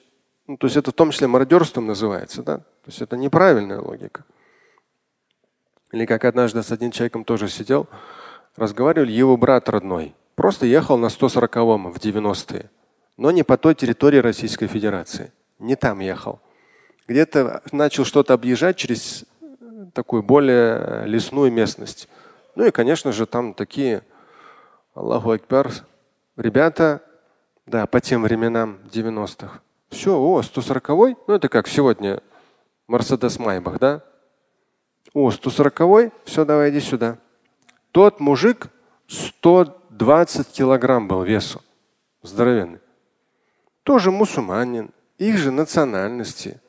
ну, 0.47 0.59
то 0.59 0.67
есть 0.67 0.77
это 0.77 0.91
в 0.91 0.95
том 0.95 1.11
числе 1.11 1.29
мародерством 1.29 1.87
называется, 1.87 2.43
да? 2.43 2.59
То 2.59 2.89
есть 2.89 3.01
это 3.01 3.17
неправильная 3.17 3.81
логика. 3.81 4.25
Или 5.93 6.05
как 6.05 6.25
однажды 6.25 6.63
с 6.63 6.73
одним 6.73 6.91
человеком 6.91 7.25
тоже 7.25 7.49
сидел, 7.49 7.89
разговаривали, 8.57 9.13
его 9.13 9.37
брат 9.37 9.69
родной. 9.69 10.15
Просто 10.35 10.67
ехал 10.67 10.99
на 10.99 11.07
140-м 11.07 11.93
в 11.93 11.97
90-е, 11.97 12.71
но 13.17 13.31
не 13.31 13.43
по 13.43 13.57
той 13.57 13.75
территории 13.75 14.19
Российской 14.19 14.67
Федерации. 14.67 15.33
Не 15.59 15.77
там 15.77 16.01
ехал 16.01 16.41
где-то 17.07 17.63
начал 17.73 18.05
что-то 18.05 18.35
объезжать 18.35 18.77
через 18.77 19.25
такую 19.95 20.23
более 20.23 21.07
лесную 21.07 21.53
местность. 21.53 22.09
Ну 22.55 22.67
и, 22.67 22.71
конечно 22.71 23.13
же, 23.13 23.27
там 23.27 23.55
такие, 23.55 24.03
Аллаху 24.95 25.31
Акбар, 25.31 25.73
ребята, 26.37 27.03
да, 27.67 27.87
по 27.87 28.01
тем 28.01 28.23
временам 28.23 28.79
90-х. 28.91 29.61
Все, 29.91 30.17
о, 30.17 30.41
140-й, 30.41 31.17
ну 31.27 31.35
это 31.35 31.49
как 31.49 31.69
сегодня 31.69 32.23
Мерседес 32.87 33.39
Майбах, 33.39 33.79
да? 33.79 34.03
О, 35.13 35.31
140-й, 35.31 36.13
все, 36.25 36.45
давай 36.45 36.71
иди 36.71 36.81
сюда. 36.81 37.19
Тот 37.91 38.21
мужик 38.21 38.69
120 39.09 40.49
килограмм 40.49 41.09
был 41.09 41.23
весу, 41.23 41.61
здоровенный. 42.23 42.81
Тоже 43.83 44.11
мусульманин, 44.11 44.91
их 45.19 45.37
же 45.37 45.51
национальности. 45.51 46.62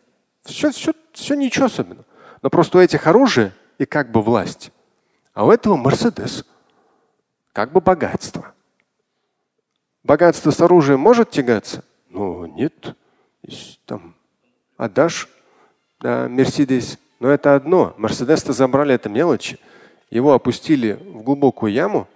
Все, 0.44 0.72
все, 0.72 0.94
все 1.14 1.36
ничего 1.36 1.66
особенного. 1.66 2.06
Но 2.42 2.50
просто 2.50 2.78
у 2.78 2.82
этих 2.82 3.08
оружие 3.08 3.54
и 3.78 3.86
как 3.86 4.12
бы 4.12 4.22
власть. 4.22 4.72
А 5.34 5.46
у 5.46 5.52
этого 5.52 5.76
Мерседес. 5.76 6.46
Как 7.54 7.72
бы 7.72 7.82
богатство. 7.82 8.54
Богатство 10.04 10.52
с 10.52 10.60
оружием 10.60 11.00
может 11.00 11.32
тягаться? 11.32 11.84
Ну, 12.10 12.46
нет. 12.46 12.96
Там 13.86 14.16
отдашь 14.78 15.30
да, 16.00 16.28
Мерседес. 16.28 16.98
Но 17.20 17.30
это 17.30 17.56
одно. 17.56 17.94
Мерседес-то 17.98 18.52
забрали, 18.52 18.94
это 18.94 19.08
мелочи. 19.08 19.58
Его 20.10 20.34
опустили 20.34 20.94
в 20.94 21.24
глубокую 21.24 21.72
яму. 21.72 22.08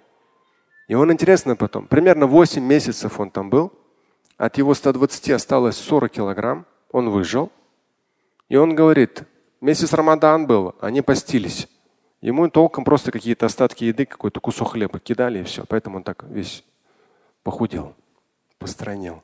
И 0.87 0.95
он 0.95 1.11
интересно 1.11 1.55
потом. 1.55 1.87
Примерно 1.87 2.27
8 2.27 2.61
месяцев 2.61 3.19
он 3.19 3.29
там 3.29 3.49
был. 3.49 3.71
От 4.37 4.57
его 4.57 4.73
120 4.73 5.31
осталось 5.31 5.77
40 5.77 6.11
килограмм. 6.11 6.65
Он 6.91 7.09
выжил. 7.09 7.51
И 8.49 8.55
он 8.55 8.75
говорит, 8.75 9.23
месяц 9.61 9.93
Рамадан 9.93 10.47
был, 10.47 10.75
они 10.79 11.01
постились. 11.01 11.67
Ему 12.21 12.49
толком 12.49 12.83
просто 12.83 13.11
какие-то 13.11 13.45
остатки 13.45 13.83
еды, 13.83 14.05
какой-то 14.05 14.39
кусок 14.39 14.71
хлеба 14.71 14.99
кидали 14.99 15.39
и 15.39 15.43
все. 15.43 15.65
Поэтому 15.67 15.97
он 15.97 16.03
так 16.03 16.23
весь 16.23 16.63
похудел, 17.43 17.93
постранил. 18.57 19.21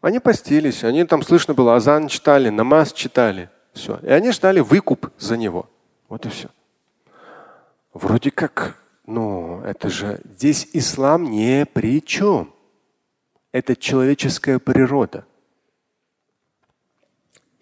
Они 0.00 0.18
постились, 0.18 0.84
они 0.84 1.04
там 1.04 1.22
слышно 1.22 1.54
было, 1.54 1.76
азан 1.76 2.08
читали, 2.08 2.50
намаз 2.50 2.92
читали. 2.92 3.48
Все. 3.72 3.98
И 4.02 4.08
они 4.08 4.32
ждали 4.32 4.60
выкуп 4.60 5.10
за 5.18 5.36
него. 5.36 5.68
Вот 6.08 6.26
и 6.26 6.28
все. 6.28 6.48
Вроде 7.92 8.30
как, 8.30 8.76
ну, 9.06 9.62
это 9.62 9.88
же 9.88 10.20
здесь 10.24 10.68
ислам 10.72 11.30
не 11.30 11.64
при 11.64 12.04
чем. 12.04 12.52
Это 13.50 13.76
человеческая 13.76 14.58
природа. 14.58 15.24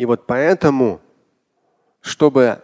И 0.02 0.04
вот 0.04 0.26
поэтому, 0.26 1.00
чтобы 2.00 2.60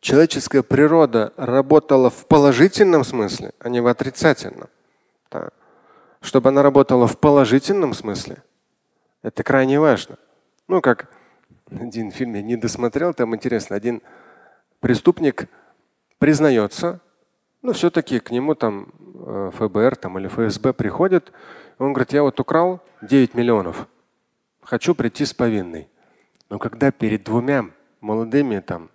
человеческая 0.00 0.62
природа 0.62 1.34
работала 1.36 2.08
в 2.08 2.24
положительном 2.26 3.04
смысле, 3.04 3.52
а 3.58 3.68
не 3.68 3.80
в 3.80 3.86
отрицательном, 3.88 4.70
да, 5.30 5.50
чтобы 6.22 6.48
она 6.48 6.62
работала 6.62 7.06
в 7.06 7.18
положительном 7.18 7.92
смысле, 7.92 8.42
это 9.20 9.42
крайне 9.42 9.78
важно. 9.78 10.16
Ну, 10.66 10.80
как 10.80 11.10
один 11.70 12.10
фильм 12.10 12.32
я 12.36 12.40
не 12.40 12.56
досмотрел, 12.56 13.12
там 13.12 13.34
интересно, 13.34 13.76
один 13.76 14.00
преступник 14.80 15.50
признается, 16.16 17.00
ну, 17.60 17.74
все-таки 17.74 18.18
к 18.18 18.30
нему 18.30 18.54
там 18.54 18.94
э, 19.26 19.50
ФБР 19.58 19.96
там, 19.96 20.18
или 20.18 20.28
ФСБ 20.28 20.72
приходит, 20.72 21.32
он 21.76 21.92
говорит, 21.92 22.14
я 22.14 22.22
вот 22.22 22.40
украл 22.40 22.80
9 23.02 23.34
миллионов, 23.34 23.86
хочу 24.62 24.94
прийти 24.94 25.26
с 25.26 25.34
повинной. 25.34 25.86
Но 26.48 26.58
когда 26.58 26.90
перед 26.90 27.24
двумя 27.24 27.70
молодыми 28.00 28.60
там 28.60 28.90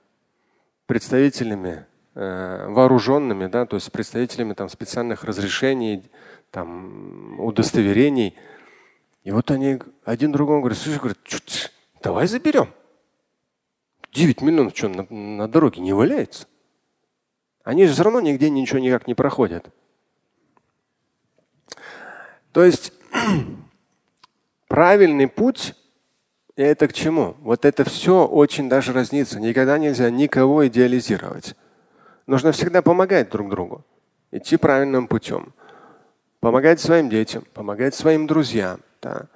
представителями 0.85 1.85
э, 2.15 2.67
вооруженными, 2.69 3.47
да, 3.47 3.65
то 3.65 3.75
есть 3.75 3.91
представителями 3.91 4.53
там 4.53 4.69
специальных 4.69 5.23
разрешений, 5.23 6.03
там 6.51 7.39
удостоверений, 7.39 8.35
и 9.23 9.31
вот 9.31 9.51
они 9.51 9.79
один 10.03 10.31
другому 10.31 10.61
говорят, 10.61 10.77
слушай, 10.77 10.99
говорят, 10.99 11.17
давай 12.01 12.27
заберем. 12.27 12.69
9 14.11 14.41
миллионов 14.41 14.75
что, 14.75 14.89
на, 14.89 15.07
на 15.09 15.47
дороге 15.47 15.81
не 15.81 15.93
валяется? 15.93 16.47
Они 17.63 17.85
же 17.85 17.93
все 17.93 18.03
равно 18.03 18.19
нигде 18.19 18.49
ничего 18.49 18.79
никак 18.79 19.07
не 19.07 19.15
проходят. 19.15 19.65
То 22.51 22.63
есть 22.63 22.93
правильный 24.67 25.27
путь 25.27 25.73
и 26.55 26.61
это 26.61 26.87
к 26.87 26.93
чему? 26.93 27.35
Вот 27.39 27.65
это 27.65 27.83
все 27.83 28.25
очень 28.25 28.69
даже 28.69 28.93
разнится. 28.93 29.39
Никогда 29.39 29.77
нельзя 29.77 30.09
никого 30.11 30.67
идеализировать. 30.67 31.55
Нужно 32.27 32.51
всегда 32.51 32.81
помогать 32.81 33.29
друг 33.31 33.49
другу, 33.49 33.83
идти 34.31 34.57
правильным 34.57 35.07
путем, 35.07 35.53
помогать 36.39 36.79
своим 36.79 37.09
детям, 37.09 37.43
помогать 37.53 37.95
своим 37.95 38.27
друзьям. 38.27 38.79
Да. 39.01 39.27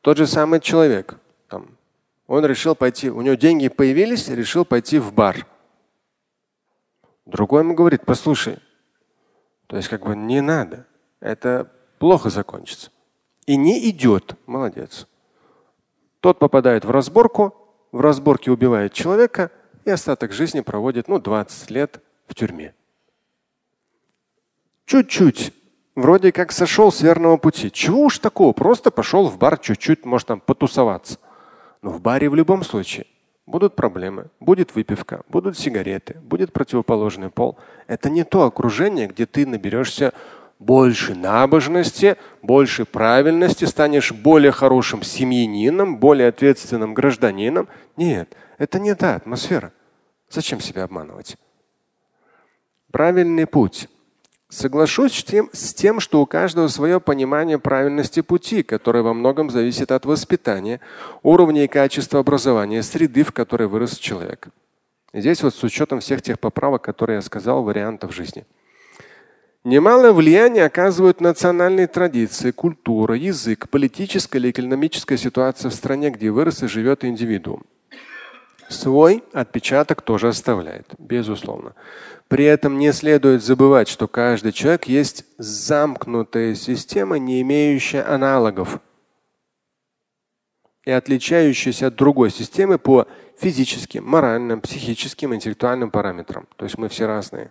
Тот 0.00 0.18
же 0.18 0.26
самый 0.26 0.60
человек, 0.60 1.16
там, 1.48 1.78
он 2.26 2.44
решил 2.44 2.74
пойти, 2.74 3.08
у 3.08 3.22
него 3.22 3.36
деньги 3.36 3.68
появились, 3.68 4.28
решил 4.28 4.64
пойти 4.64 4.98
в 4.98 5.12
бар. 5.12 5.46
Другой 7.24 7.62
ему 7.62 7.74
говорит, 7.74 8.04
послушай, 8.04 8.58
то 9.68 9.76
есть 9.76 9.88
как 9.88 10.04
бы 10.04 10.14
не 10.14 10.42
надо, 10.42 10.86
это 11.20 11.70
плохо 11.98 12.28
закончится. 12.28 12.90
И 13.46 13.56
не 13.56 13.88
идет, 13.88 14.34
молодец. 14.46 15.06
Тот 16.24 16.38
попадает 16.38 16.86
в 16.86 16.90
разборку, 16.90 17.54
в 17.92 18.00
разборке 18.00 18.50
убивает 18.50 18.94
человека 18.94 19.50
и 19.84 19.90
остаток 19.90 20.32
жизни 20.32 20.62
проводит 20.62 21.06
ну, 21.06 21.18
20 21.18 21.70
лет 21.70 22.02
в 22.26 22.34
тюрьме. 22.34 22.74
Чуть-чуть. 24.86 25.52
Вроде 25.94 26.32
как 26.32 26.50
сошел 26.50 26.90
с 26.90 27.02
верного 27.02 27.36
пути. 27.36 27.70
Чего 27.70 28.04
уж 28.04 28.20
такого? 28.20 28.54
Просто 28.54 28.90
пошел 28.90 29.28
в 29.28 29.36
бар 29.36 29.58
чуть-чуть, 29.58 30.06
может 30.06 30.28
там 30.28 30.40
потусоваться. 30.40 31.18
Но 31.82 31.90
в 31.90 32.00
баре 32.00 32.30
в 32.30 32.34
любом 32.34 32.64
случае 32.64 33.04
будут 33.44 33.76
проблемы, 33.76 34.28
будет 34.40 34.74
выпивка, 34.74 35.24
будут 35.28 35.58
сигареты, 35.58 36.14
будет 36.22 36.54
противоположный 36.54 37.28
пол. 37.28 37.58
Это 37.86 38.08
не 38.08 38.24
то 38.24 38.44
окружение, 38.44 39.08
где 39.08 39.26
ты 39.26 39.46
наберешься 39.46 40.14
больше 40.58 41.14
набожности, 41.14 42.16
больше 42.42 42.84
правильности, 42.84 43.64
станешь 43.64 44.12
более 44.12 44.52
хорошим 44.52 45.02
семьянином, 45.02 45.98
более 45.98 46.28
ответственным 46.28 46.94
гражданином. 46.94 47.68
Нет, 47.96 48.34
это 48.58 48.78
не 48.78 48.94
та 48.94 49.16
атмосфера. 49.16 49.72
Зачем 50.30 50.60
себя 50.60 50.84
обманывать? 50.84 51.36
Правильный 52.90 53.46
путь. 53.46 53.88
Соглашусь 54.48 55.18
с 55.18 55.24
тем, 55.24 55.50
с 55.52 55.74
тем, 55.74 55.98
что 55.98 56.20
у 56.20 56.26
каждого 56.26 56.68
свое 56.68 57.00
понимание 57.00 57.58
правильности 57.58 58.20
пути, 58.20 58.62
которое 58.62 59.02
во 59.02 59.12
многом 59.12 59.50
зависит 59.50 59.90
от 59.90 60.06
воспитания, 60.06 60.80
уровня 61.24 61.64
и 61.64 61.68
качества 61.68 62.20
образования, 62.20 62.84
среды, 62.84 63.24
в 63.24 63.32
которой 63.32 63.66
вырос 63.66 63.98
человек. 63.98 64.48
Здесь 65.12 65.42
вот 65.42 65.54
с 65.54 65.62
учетом 65.64 66.00
всех 66.00 66.22
тех 66.22 66.38
поправок, 66.38 66.82
которые 66.82 67.16
я 67.16 67.22
сказал, 67.22 67.64
вариантов 67.64 68.14
жизни. 68.14 68.46
Немалое 69.64 70.12
влияние 70.12 70.66
оказывают 70.66 71.22
национальные 71.22 71.86
традиции, 71.86 72.50
культура, 72.50 73.16
язык, 73.16 73.70
политическая 73.70 74.38
или 74.38 74.50
экономическая 74.50 75.16
ситуация 75.16 75.70
в 75.70 75.74
стране, 75.74 76.10
где 76.10 76.30
вырос 76.30 76.62
и 76.62 76.68
живет 76.68 77.02
индивидуум. 77.02 77.64
Свой 78.68 79.24
отпечаток 79.32 80.02
тоже 80.02 80.28
оставляет, 80.28 80.94
безусловно. 80.98 81.74
При 82.28 82.44
этом 82.44 82.78
не 82.78 82.92
следует 82.92 83.42
забывать, 83.42 83.88
что 83.88 84.06
каждый 84.06 84.52
человек 84.52 84.84
есть 84.84 85.24
замкнутая 85.38 86.54
система, 86.54 87.18
не 87.18 87.40
имеющая 87.40 88.02
аналогов 88.02 88.80
и 90.84 90.90
отличающаяся 90.90 91.86
от 91.86 91.96
другой 91.96 92.30
системы 92.30 92.78
по 92.78 93.06
физическим, 93.38 94.04
моральным, 94.04 94.60
психическим, 94.60 95.34
интеллектуальным 95.34 95.90
параметрам. 95.90 96.46
То 96.56 96.66
есть 96.66 96.76
мы 96.76 96.90
все 96.90 97.06
разные. 97.06 97.50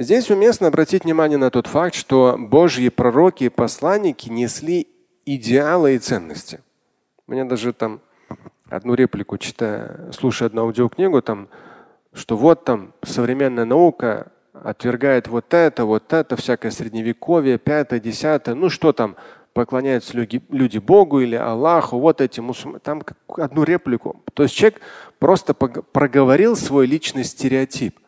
Здесь 0.00 0.30
уместно 0.30 0.68
обратить 0.68 1.04
внимание 1.04 1.36
на 1.36 1.50
тот 1.50 1.66
факт, 1.66 1.94
что 1.94 2.34
Божьи 2.38 2.88
пророки 2.88 3.44
и 3.44 3.48
посланники 3.50 4.30
несли 4.30 4.88
идеалы 5.26 5.94
и 5.94 5.98
ценности. 5.98 6.60
У 7.26 7.32
меня 7.32 7.44
даже 7.44 7.74
там 7.74 8.00
одну 8.70 8.94
реплику 8.94 9.36
читая, 9.36 10.10
слушая 10.18 10.48
одну 10.48 10.62
аудиокнигу, 10.62 11.20
там, 11.20 11.50
что 12.14 12.38
вот 12.38 12.64
там 12.64 12.94
современная 13.02 13.66
наука 13.66 14.32
отвергает 14.54 15.28
вот 15.28 15.52
это, 15.52 15.84
вот 15.84 16.10
это, 16.14 16.34
всякое 16.34 16.70
средневековье, 16.70 17.58
пятое, 17.58 18.00
десятое, 18.00 18.54
ну 18.54 18.70
что 18.70 18.94
там, 18.94 19.16
поклоняются 19.52 20.16
люди, 20.16 20.42
люди 20.48 20.78
Богу 20.78 21.20
или 21.20 21.36
Аллаху, 21.36 21.98
вот 21.98 22.22
эти 22.22 22.40
мусульмане, 22.40 22.80
там 22.82 23.02
одну 23.36 23.64
реплику. 23.64 24.22
То 24.32 24.44
есть 24.44 24.54
человек 24.54 24.80
просто 25.18 25.52
проговорил 25.52 26.56
свой 26.56 26.86
личный 26.86 27.24
стереотип 27.24 27.99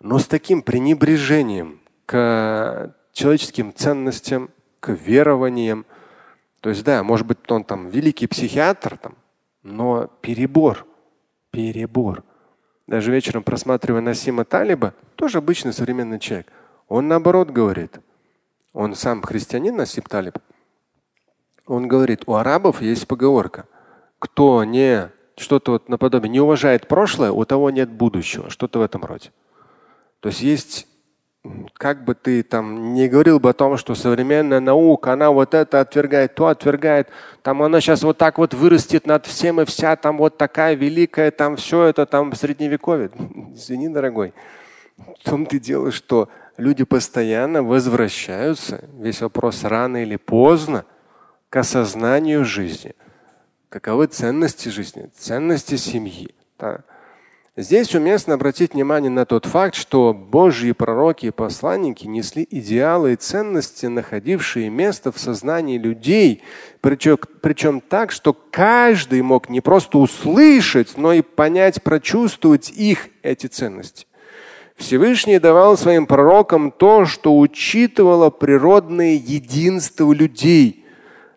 но 0.00 0.18
с 0.18 0.26
таким 0.26 0.62
пренебрежением 0.62 1.80
к 2.06 2.94
человеческим 3.12 3.74
ценностям, 3.74 4.50
к 4.80 4.90
верованиям. 4.90 5.86
То 6.60 6.70
есть, 6.70 6.84
да, 6.84 7.02
может 7.02 7.26
быть, 7.26 7.38
он 7.50 7.64
там 7.64 7.88
великий 7.88 8.26
психиатр, 8.26 8.98
там, 8.98 9.16
но 9.62 10.08
перебор, 10.20 10.86
перебор. 11.50 12.22
Даже 12.86 13.10
вечером 13.10 13.42
просматривая 13.42 14.00
Насима 14.00 14.44
Талиба, 14.44 14.94
тоже 15.16 15.38
обычный 15.38 15.72
современный 15.72 16.20
человек, 16.20 16.52
он 16.88 17.08
наоборот 17.08 17.50
говорит, 17.50 17.98
он 18.72 18.94
сам 18.94 19.22
христианин 19.22 19.76
Насим 19.76 20.04
Талиб, 20.04 20.38
он 21.66 21.88
говорит, 21.88 22.22
у 22.26 22.34
арабов 22.34 22.80
есть 22.80 23.08
поговорка, 23.08 23.66
кто 24.18 24.62
не 24.62 25.10
что-то 25.36 25.72
вот 25.72 25.88
наподобие 25.88 26.30
не 26.30 26.40
уважает 26.40 26.86
прошлое, 26.86 27.32
у 27.32 27.44
того 27.44 27.70
нет 27.70 27.90
будущего, 27.90 28.50
что-то 28.50 28.78
в 28.78 28.82
этом 28.82 29.04
роде. 29.04 29.30
То 30.26 30.30
есть 30.30 30.40
есть, 30.40 30.88
как 31.74 32.02
бы 32.02 32.16
ты 32.16 32.42
там 32.42 32.94
не 32.94 33.06
говорил 33.06 33.38
бы 33.38 33.50
о 33.50 33.52
том, 33.52 33.76
что 33.76 33.94
современная 33.94 34.58
наука, 34.58 35.12
она 35.12 35.30
вот 35.30 35.54
это 35.54 35.78
отвергает, 35.78 36.34
то 36.34 36.48
отвергает, 36.48 37.10
там 37.42 37.62
она 37.62 37.80
сейчас 37.80 38.02
вот 38.02 38.18
так 38.18 38.38
вот 38.38 38.52
вырастет 38.52 39.06
над 39.06 39.24
всем 39.24 39.60
и 39.60 39.64
вся 39.64 39.94
там 39.94 40.18
вот 40.18 40.36
такая 40.36 40.74
великая, 40.74 41.30
там 41.30 41.54
все 41.54 41.84
это 41.84 42.06
там 42.06 42.34
средневековье. 42.34 43.12
Извини, 43.54 43.88
дорогой. 43.88 44.34
В 44.96 45.22
том 45.22 45.46
ты 45.46 45.60
дело, 45.60 45.92
что 45.92 46.28
люди 46.56 46.82
постоянно 46.82 47.62
возвращаются, 47.62 48.84
весь 48.98 49.20
вопрос 49.20 49.62
рано 49.62 50.02
или 50.02 50.16
поздно, 50.16 50.86
к 51.50 51.56
осознанию 51.56 52.44
жизни. 52.44 52.96
Каковы 53.68 54.08
ценности 54.08 54.70
жизни, 54.70 55.08
ценности 55.16 55.76
семьи. 55.76 56.34
Да. 56.58 56.82
Здесь 57.58 57.94
уместно 57.94 58.34
обратить 58.34 58.74
внимание 58.74 59.10
на 59.10 59.24
тот 59.24 59.46
факт, 59.46 59.74
что 59.74 60.12
Божьи 60.12 60.72
пророки 60.72 61.26
и 61.26 61.30
посланники 61.30 62.06
несли 62.06 62.46
идеалы 62.50 63.14
и 63.14 63.16
ценности, 63.16 63.86
находившие 63.86 64.68
место 64.68 65.10
в 65.10 65.18
сознании 65.18 65.78
людей, 65.78 66.42
причем, 66.82 67.18
причем 67.40 67.80
так, 67.80 68.12
что 68.12 68.34
каждый 68.34 69.22
мог 69.22 69.48
не 69.48 69.62
просто 69.62 69.96
услышать, 69.96 70.98
но 70.98 71.14
и 71.14 71.22
понять, 71.22 71.82
прочувствовать 71.82 72.68
их, 72.68 73.08
эти 73.22 73.46
ценности. 73.46 74.06
Всевышний 74.76 75.38
давал 75.38 75.78
своим 75.78 76.04
пророкам 76.04 76.70
то, 76.70 77.06
что 77.06 77.38
учитывало 77.38 78.28
природное 78.28 79.14
единство 79.14 80.12
людей. 80.12 80.84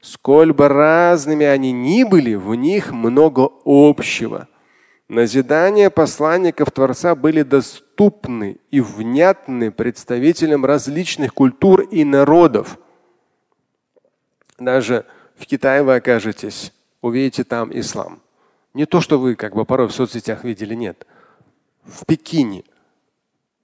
Сколь 0.01 0.51
бы 0.51 0.67
разными 0.67 1.45
они 1.45 1.71
ни 1.71 2.03
были, 2.03 2.35
в 2.35 2.55
них 2.55 2.91
много 2.91 3.47
общего– 3.63 4.49
Назидания 5.09 5.89
посланников 5.89 6.69
Творца 6.69 7.15
были 7.15 7.41
доступны 7.41 8.59
и 8.69 8.79
внятны 8.79 9.71
представителям 9.71 10.65
различных 10.65 11.33
культур 11.33 11.81
и 11.81 12.03
народов. 12.03 12.77
Даже 14.59 15.07
в 15.35 15.47
Китае 15.47 15.81
вы 15.81 15.95
окажетесь, 15.95 16.71
увидите 17.01 17.43
там 17.43 17.71
ислам. 17.73 18.21
Не 18.75 18.85
то, 18.85 19.01
что 19.01 19.19
вы 19.19 19.35
как 19.35 19.55
бы 19.55 19.65
порой 19.65 19.87
в 19.87 19.93
соцсетях 19.93 20.43
видели, 20.43 20.75
нет. 20.75 21.07
В 21.83 22.05
Пекине, 22.05 22.63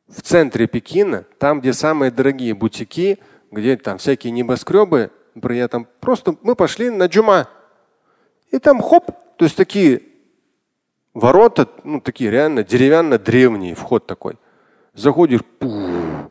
в 0.08 0.23
центре 0.23 0.65
Пекина, 0.65 1.25
там, 1.38 1.62
где 1.62 1.73
самые 1.73 2.10
дорогие 2.10 2.55
бутики, 2.55 3.19
где 3.51 3.77
там 3.77 3.99
всякие 3.99 4.31
небоскребы, 4.31 5.12
при 5.39 5.60
этом 5.60 5.88
просто 5.99 6.36
мы 6.41 6.55
пошли 6.55 6.89
на 6.89 7.05
джума. 7.05 7.47
И 8.49 8.58
там 8.58 8.81
хоп, 8.81 9.12
то 9.38 9.45
есть 9.45 9.55
такие 9.55 10.01
Ворота, 11.15 11.69
ну, 11.86 12.01
такие 12.01 12.30
реально 12.30 12.65
деревянно-древние, 12.65 13.73
вход 13.73 14.06
такой. 14.06 14.38
Заходишь, 14.93 15.45
пух, 15.45 16.30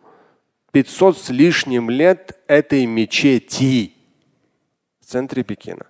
500 0.72 1.18
с 1.18 1.30
лишним 1.30 1.88
лет 1.88 2.38
этой 2.46 2.84
мечети 2.84 3.94
в 5.00 5.06
центре 5.06 5.42
Пекина. 5.42 5.86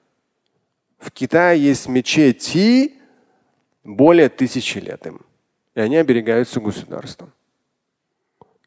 В 0.99 1.11
Китае 1.11 1.61
есть 1.61 1.89
мечети 1.89 2.95
более 3.83 4.29
тысячи 4.29 4.79
лет 4.79 5.05
им. 5.07 5.23
И 5.75 5.81
они 5.81 5.97
оберегаются 5.97 6.61
государством. 6.61 7.33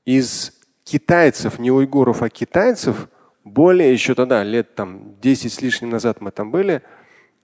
Из 0.03 0.59
китайцев, 0.83 1.57
не 1.57 1.71
уйгуров, 1.71 2.21
а 2.21 2.29
китайцев, 2.29 3.07
более 3.45 3.93
еще 3.93 4.13
тогда, 4.13 4.43
лет 4.43 4.75
там 4.75 5.17
10 5.21 5.53
с 5.53 5.61
лишним 5.61 5.89
назад 5.89 6.19
мы 6.19 6.31
там 6.31 6.51
были, 6.51 6.81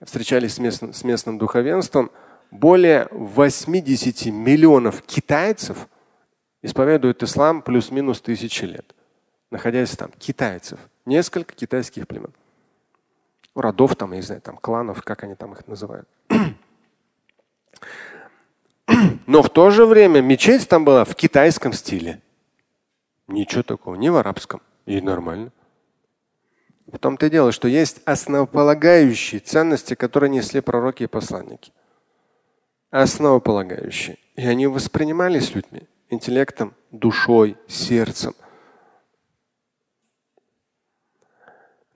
встречались 0.02 0.56
с 0.56 0.58
местным, 0.58 0.92
с 0.92 1.02
местным 1.02 1.38
духовенством– 1.38 2.10
более 2.54 3.08
80 3.10 4.26
миллионов 4.26 5.02
китайцев 5.02 5.88
исповедуют 6.62 7.22
ислам 7.22 7.62
плюс-минус 7.62 8.20
тысячи 8.20 8.64
лет, 8.64 8.94
находясь 9.50 9.96
там, 9.96 10.12
китайцев. 10.18 10.78
Несколько 11.04 11.54
китайских 11.54 12.06
племен. 12.06 12.32
Родов 13.56 13.96
там, 13.96 14.12
я 14.12 14.18
не 14.18 14.22
знаю, 14.22 14.40
там 14.40 14.56
кланов, 14.56 15.02
как 15.02 15.24
они 15.24 15.34
там 15.34 15.52
их 15.52 15.66
называют. 15.66 16.08
Но 19.26 19.42
в 19.42 19.50
то 19.50 19.70
же 19.70 19.84
время 19.84 20.20
мечеть 20.20 20.68
там 20.68 20.84
была 20.84 21.04
в 21.04 21.14
китайском 21.16 21.72
стиле. 21.72 22.22
Ничего 23.26 23.64
такого, 23.64 23.96
не 23.96 24.10
в 24.10 24.16
арабском. 24.16 24.62
И 24.86 25.00
нормально. 25.00 25.50
В 26.86 26.98
том-то 26.98 27.26
и 27.26 27.30
дело, 27.30 27.50
что 27.50 27.66
есть 27.66 28.00
основополагающие 28.04 29.40
ценности, 29.40 29.94
которые 29.94 30.30
несли 30.30 30.60
пророки 30.60 31.02
и 31.02 31.08
посланники. 31.08 31.72
Основополагающие. 32.94 34.18
И 34.36 34.46
они 34.46 34.68
воспринимались 34.68 35.52
людьми 35.52 35.88
интеллектом, 36.10 36.74
душой, 36.92 37.56
сердцем. 37.66 38.36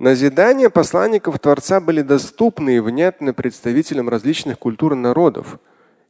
Назидания 0.00 0.70
посланников 0.70 1.38
Творца 1.38 1.78
были 1.78 2.02
доступны 2.02 2.78
и 2.78 2.80
внятны 2.80 3.32
представителям 3.32 4.08
различных 4.08 4.58
культур 4.58 4.94
и 4.94 4.96
народов. 4.96 5.60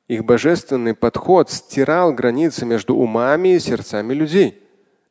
Их 0.07 0.25
божественный 0.25 0.95
подход 0.95 1.51
стирал 1.51 2.15
границы 2.15 2.65
между 2.65 2.97
умами 2.97 3.57
и 3.57 3.59
сердцами 3.59 4.15
людей. 4.15 4.63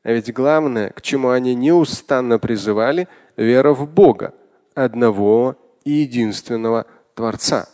А 0.02 0.12
ведь 0.12 0.34
главное, 0.34 0.90
к 0.90 1.04
чему 1.04 1.30
они 1.30 1.54
неустанно 1.54 2.40
призывали, 2.40 3.08
вера 3.36 3.74
в 3.74 3.88
Бога, 3.88 4.34
одного 4.74 5.56
и 5.84 5.92
единственного 5.92 6.88
Творца. 7.14 7.70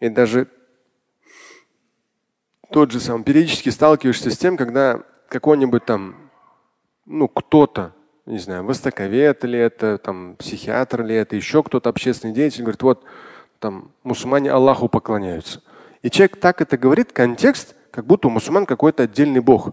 И 0.00 0.08
даже 0.08 0.48
тот 2.72 2.90
же 2.90 3.00
сам 3.00 3.22
периодически 3.22 3.68
сталкиваешься 3.68 4.30
с 4.30 4.38
тем, 4.38 4.56
когда 4.56 5.02
какой-нибудь 5.28 5.84
там, 5.84 6.16
ну, 7.06 7.28
кто-то, 7.28 7.92
не 8.26 8.38
знаю, 8.38 8.64
востоковед 8.64 9.44
ли 9.44 9.58
это, 9.58 9.98
там, 9.98 10.36
психиатр 10.36 11.04
ли 11.04 11.14
это, 11.14 11.36
еще 11.36 11.62
кто-то 11.62 11.90
общественный 11.90 12.34
деятель, 12.34 12.62
говорит, 12.62 12.82
вот 12.82 13.04
там 13.58 13.92
мусульмане 14.02 14.50
Аллаху 14.50 14.88
поклоняются. 14.88 15.62
И 16.02 16.10
человек 16.10 16.38
так 16.38 16.60
это 16.60 16.76
говорит, 16.76 17.12
контекст, 17.12 17.76
как 17.90 18.06
будто 18.06 18.28
у 18.28 18.30
мусульман 18.30 18.66
какой-то 18.66 19.04
отдельный 19.04 19.40
бог. 19.40 19.70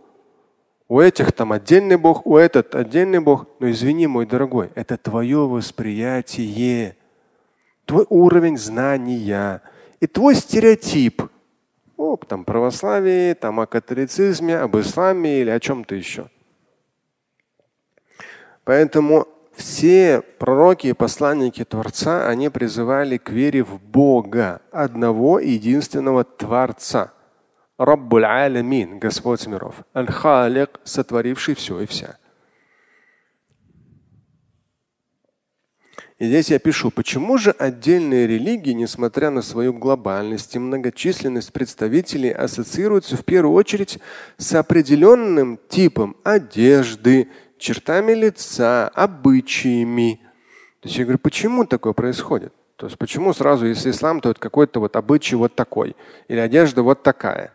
У 0.88 1.00
этих 1.00 1.32
там 1.32 1.52
отдельный 1.52 1.98
бог, 1.98 2.26
у 2.26 2.36
этот 2.36 2.76
отдельный 2.76 3.20
бог. 3.20 3.48
Но 3.60 3.70
извини, 3.70 4.08
мой 4.08 4.26
дорогой, 4.26 4.72
это 4.76 4.98
твое 4.98 5.48
восприятие, 5.48 6.98
твой 7.86 8.06
уровень 8.10 8.58
знания 8.58 9.62
и 10.00 10.08
твой 10.08 10.36
стереотип 10.36 11.24
о 12.00 12.16
там, 12.16 12.46
православии, 12.46 13.34
там, 13.34 13.60
о 13.60 13.66
католицизме, 13.66 14.58
об 14.58 14.78
исламе 14.78 15.42
или 15.42 15.50
о 15.50 15.60
чем-то 15.60 15.96
еще. 15.96 16.30
Поэтому 18.64 19.28
все 19.54 20.22
пророки 20.22 20.88
и 20.88 20.94
посланники 20.94 21.66
Творца, 21.66 22.30
они 22.30 22.50
призывали 22.50 23.18
к 23.18 23.30
вере 23.30 23.64
в 23.64 23.82
Бога, 23.82 24.62
одного 24.72 25.40
единственного 25.40 26.24
Творца. 26.24 27.12
Раббуль 27.78 28.26
Алямин, 28.26 29.00
Господь 29.00 29.46
миров. 29.48 29.76
Аль-Халик, 29.94 30.80
сотворивший 30.86 31.56
все 31.56 31.82
и 31.82 31.86
вся. 31.86 32.18
И 36.19 36.27
здесь 36.27 36.51
я 36.51 36.60
пишу, 36.60 36.91
почему 36.91 37.38
же 37.38 37.51
отдельные 37.51 38.27
религии, 38.27 38.73
несмотря 38.73 39.29
на 39.29 39.41
свою 39.41 39.71
глобальность 39.73 40.53
и 40.53 40.60
многочисленность 40.60 41.53
представителей, 41.53 42.32
ассоциируются 42.32 43.15
в 43.15 43.23
первую 43.23 43.55
очередь 43.55 43.99
с 44.38 44.53
определенным 44.53 45.58
типом 45.69 46.17
одежды, 46.25 47.29
чертами 47.58 48.12
лица, 48.12 48.89
обычаями. 48.89 50.19
То 50.82 50.89
есть 50.89 50.97
я 50.97 51.05
говорю, 51.05 51.19
почему 51.19 51.65
такое 51.65 51.93
происходит? 51.93 52.53
То 52.75 52.88
есть 52.88 52.97
почему 52.97 53.34
сразу, 53.34 53.65
если 53.65 53.91
ислам, 53.91 54.19
то 54.19 54.32
это 54.32 54.41
какой-то 54.41 54.82
вот 54.82 54.97
обычай 54.97 55.36
вот 55.36 55.55
такой, 55.55 55.95
или 56.27 56.39
одежда 56.39 56.84
вот 56.84 57.01
такая. 57.01 57.53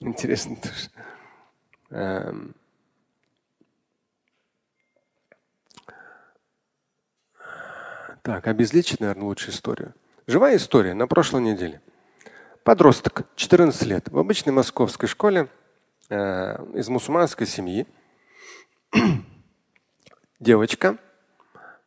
Интересно 0.00 0.56
тоже. 1.90 2.52
Так, 8.26 8.48
обезличить, 8.48 8.98
наверное, 8.98 9.26
лучше 9.26 9.50
историю. 9.50 9.94
Живая 10.26 10.56
история 10.56 10.94
на 10.94 11.06
прошлой 11.06 11.42
неделе. 11.42 11.80
Подросток, 12.64 13.22
14 13.36 13.80
лет, 13.86 14.08
в 14.08 14.18
обычной 14.18 14.52
московской 14.52 15.08
школе 15.08 15.46
э, 16.08 16.16
из 16.74 16.88
мусульманской 16.88 17.46
семьи. 17.46 17.86
Девочка. 20.40 20.98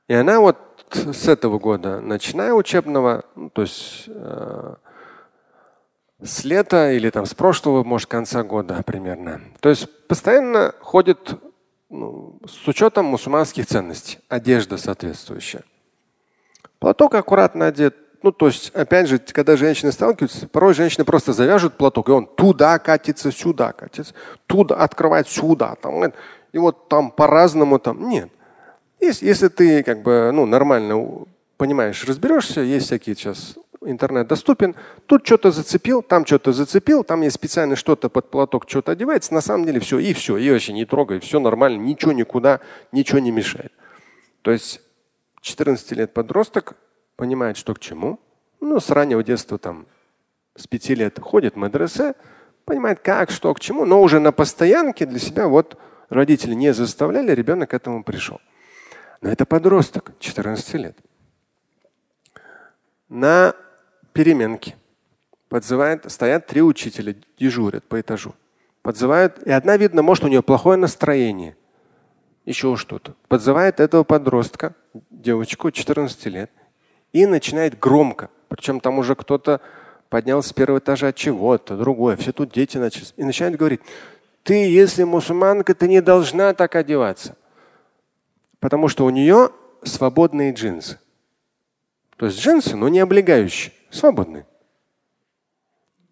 И 0.08 0.14
она 0.14 0.40
вот 0.40 0.58
с 0.94 1.28
этого 1.28 1.60
года, 1.60 2.00
начиная 2.00 2.54
учебного, 2.54 3.26
ну, 3.36 3.50
то 3.50 3.64
есть 3.64 4.06
э, 4.08 4.76
с 6.24 6.46
лета 6.46 6.94
или 6.94 7.10
там 7.10 7.26
с 7.26 7.34
прошлого, 7.34 7.84
может, 7.84 8.08
конца 8.08 8.44
года 8.44 8.82
примерно. 8.84 9.42
То 9.60 9.68
есть 9.68 9.90
постоянно 10.08 10.74
ходит 10.80 11.38
ну, 11.90 12.40
с 12.48 12.66
учетом 12.66 13.08
мусульманских 13.08 13.68
ценностей, 13.68 14.20
одежда 14.30 14.78
соответствующая. 14.78 15.66
Платок 16.80 17.14
аккуратно 17.16 17.68
одет. 17.68 17.96
Ну, 18.22 18.32
то 18.32 18.48
есть, 18.48 18.70
опять 18.72 19.08
же, 19.08 19.20
когда 19.20 19.56
женщины 19.56 19.92
сталкиваются, 19.92 20.48
порой 20.48 20.74
женщины 20.74 21.06
просто 21.06 21.32
завяжут 21.32 21.76
платок, 21.78 22.10
и 22.10 22.12
он 22.12 22.26
туда 22.26 22.78
катится, 22.80 23.32
сюда 23.32 23.72
катится, 23.72 24.14
туда 24.46 24.76
открывает, 24.76 25.28
сюда. 25.30 25.76
Там, 25.76 26.12
и 26.52 26.58
вот 26.58 26.90
там 26.90 27.12
по-разному 27.12 27.80
там. 27.80 28.10
Нет. 28.10 28.30
Если, 29.00 29.26
если 29.26 29.48
ты 29.48 29.84
как 29.84 30.04
бы 30.04 30.32
ну, 30.34 30.46
нормально 30.46 31.26
понимаешь, 31.58 32.04
разберешься, 32.06 32.62
есть 32.62 32.88
всякие 32.88 33.16
сейчас 33.16 33.56
интернет 33.82 34.28
доступен, 34.28 34.76
тут 35.06 35.26
что-то 35.26 35.52
зацепил, 35.52 36.02
там 36.02 36.26
что-то 36.26 36.52
зацепил, 36.52 37.04
там 37.04 37.22
есть 37.22 37.36
специально 37.36 37.76
что-то 37.76 38.10
под 38.10 38.30
платок, 38.30 38.66
что-то 38.68 38.92
одевается, 38.92 39.34
на 39.34 39.42
самом 39.42 39.66
деле 39.66 39.80
все, 39.80 40.00
и 40.00 40.14
все, 40.14 40.38
и 40.38 40.52
вообще 40.52 40.74
не 40.74 40.86
трогай, 40.86 41.20
все 41.20 41.40
нормально, 41.40 41.82
ничего 41.82 42.12
никуда, 42.12 42.60
ничего 42.92 43.20
не 43.20 43.32
мешает. 43.32 43.72
То 44.42 44.52
есть 44.52 44.82
14 45.42 45.92
лет 45.92 46.14
подросток 46.14 46.76
понимает, 47.16 47.58
что 47.58 47.74
к 47.74 47.80
чему. 47.80 48.20
Ну, 48.60 48.80
с 48.80 48.90
раннего 48.90 49.24
детства, 49.24 49.58
там, 49.58 49.88
с 50.56 50.68
5 50.68 50.90
лет 50.90 51.20
ходит 51.20 51.56
в 51.56 51.58
медресе, 51.58 52.14
понимает, 52.66 53.00
как, 53.00 53.32
что, 53.32 53.54
к 53.54 53.60
чему, 53.60 53.86
но 53.86 54.02
уже 54.02 54.20
на 54.20 54.32
постоянке 54.32 55.06
для 55.06 55.20
себя 55.20 55.48
вот 55.48 55.78
родители 56.10 56.54
не 56.54 56.74
заставляли, 56.74 57.32
ребенок 57.32 57.72
к 57.72 57.74
этому 57.74 58.04
пришел. 58.04 58.40
Но 59.22 59.30
это 59.30 59.46
подросток, 59.46 60.12
14 60.20 60.74
лет. 60.76 60.98
На 63.08 63.56
переменке 64.14 64.76
подзывает, 65.48 66.10
стоят 66.12 66.48
три 66.48 66.62
учителя, 66.62 67.16
дежурят 67.38 67.84
по 67.86 68.00
этажу. 68.00 68.36
Подзывают, 68.82 69.40
и 69.46 69.52
одна, 69.52 69.78
видно, 69.78 70.02
может, 70.02 70.24
у 70.24 70.28
нее 70.28 70.42
плохое 70.42 70.78
настроение 70.78 71.56
еще 72.50 72.76
что-то. 72.76 73.16
Подзывает 73.28 73.80
этого 73.80 74.04
подростка, 74.04 74.76
девочку 75.10 75.72
14 75.72 76.26
лет, 76.26 76.52
и 77.14 77.26
начинает 77.26 77.80
громко. 77.80 78.30
Причем 78.50 78.80
там 78.80 79.00
уже 79.00 79.16
кто-то 79.16 79.62
поднялся 80.10 80.50
с 80.50 80.54
первого 80.54 80.80
этажа 80.80 81.14
чего-то, 81.14 81.78
другое. 81.78 82.18
Все 82.18 82.32
тут 82.32 82.52
дети 82.52 82.78
начались. 82.78 83.14
И 83.16 83.24
начинает 83.24 83.56
говорить, 83.56 83.82
ты, 84.44 84.68
если 84.68 85.04
мусульманка, 85.04 85.76
ты 85.76 85.88
не 85.88 86.02
должна 86.02 86.54
так 86.54 86.76
одеваться. 86.76 87.38
Потому 88.60 88.88
что 88.88 89.06
у 89.06 89.10
нее 89.12 89.52
свободные 89.84 90.52
джинсы. 90.52 91.00
То 92.18 92.26
есть 92.26 92.40
джинсы, 92.40 92.76
но 92.76 92.90
не 92.90 93.00
облегающие, 93.00 93.74
свободные. 93.92 94.46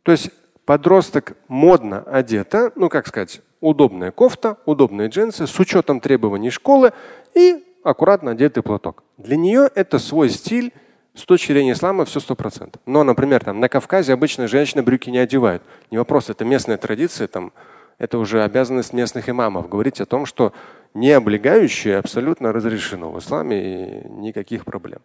То 0.04 0.12
есть 0.12 0.30
подросток 0.66 1.36
модно 1.48 2.04
одета, 2.04 2.72
ну 2.76 2.88
как 2.90 3.08
сказать, 3.08 3.42
удобная 3.62 4.12
кофта, 4.12 4.58
удобные 4.66 5.10
джинсы 5.10 5.48
с 5.48 5.60
учетом 5.60 6.00
требований 6.00 6.50
школы 6.50 6.94
и 7.34 7.64
аккуратно 7.84 8.32
одетый 8.32 8.64
платок. 8.64 9.04
Для 9.18 9.38
нее 9.38 9.70
это 9.74 10.00
свой 10.00 10.30
стиль. 10.30 10.74
С 11.14 11.26
точки 11.26 11.52
зрения 11.52 11.72
ислама 11.72 12.06
все 12.06 12.20
сто 12.20 12.36
процентов. 12.36 12.80
Но, 12.86 13.04
например, 13.04 13.44
там, 13.44 13.60
на 13.60 13.70
Кавказе 13.70 14.14
обычно 14.14 14.48
женщины 14.48 14.84
брюки 14.84 15.10
не 15.10 15.18
одевают. 15.18 15.64
Не 15.90 15.98
вопрос, 15.98 16.30
это 16.30 16.46
местная 16.46 16.78
традиция, 16.78 17.28
там, 17.28 17.54
это 17.98 18.20
уже 18.20 18.44
обязанность 18.44 18.94
местных 18.94 19.28
имамов 19.28 19.68
говорить 19.68 20.00
о 20.00 20.06
том, 20.06 20.28
что 20.28 20.54
не 20.94 21.12
облегающее 21.12 21.98
абсолютно 21.98 22.54
разрешено 22.54 23.12
в 23.12 23.18
исламе 23.18 24.04
и 24.04 24.08
никаких 24.08 24.66
проблем. 24.66 25.00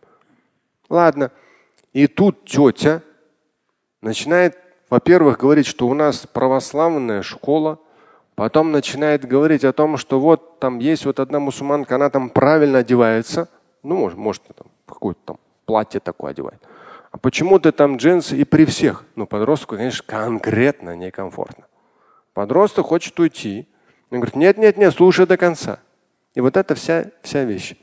Ладно. 0.90 1.30
И 1.94 2.06
тут 2.06 2.44
тетя 2.44 3.02
начинает, 4.02 4.58
во-первых, 4.90 5.38
говорить, 5.38 5.66
что 5.66 5.88
у 5.88 5.94
нас 5.94 6.26
православная 6.26 7.22
школа, 7.22 7.78
Потом 8.34 8.72
начинает 8.72 9.26
говорить 9.26 9.64
о 9.64 9.72
том, 9.72 9.96
что 9.96 10.18
вот 10.18 10.58
там 10.58 10.78
есть 10.78 11.04
вот 11.04 11.20
одна 11.20 11.38
мусульманка, 11.38 11.96
она 11.96 12.10
там 12.10 12.30
правильно 12.30 12.78
одевается. 12.78 13.48
Ну, 13.82 13.96
может, 13.96 14.18
может 14.18 14.42
там 14.42 14.66
какое-то 14.86 15.20
там 15.24 15.38
платье 15.66 16.00
такое 16.00 16.30
одевает. 16.30 16.60
А 17.10 17.18
почему 17.18 17.58
ты 17.58 17.72
там 17.72 17.98
джинсы 17.98 18.36
и 18.36 18.44
при 18.44 18.64
всех? 18.64 19.04
Ну, 19.16 19.26
подростку, 19.26 19.76
конечно, 19.76 20.02
конкретно 20.06 20.96
некомфортно. 20.96 21.66
Подросток 22.32 22.86
хочет 22.86 23.18
уйти. 23.20 23.68
Он 24.10 24.18
говорит, 24.18 24.36
нет, 24.36 24.56
нет, 24.56 24.78
нет, 24.78 24.94
слушай 24.94 25.26
до 25.26 25.36
конца. 25.36 25.78
И 26.34 26.40
вот 26.40 26.56
это 26.56 26.74
вся, 26.74 27.10
вся 27.22 27.44
вещь. 27.44 27.74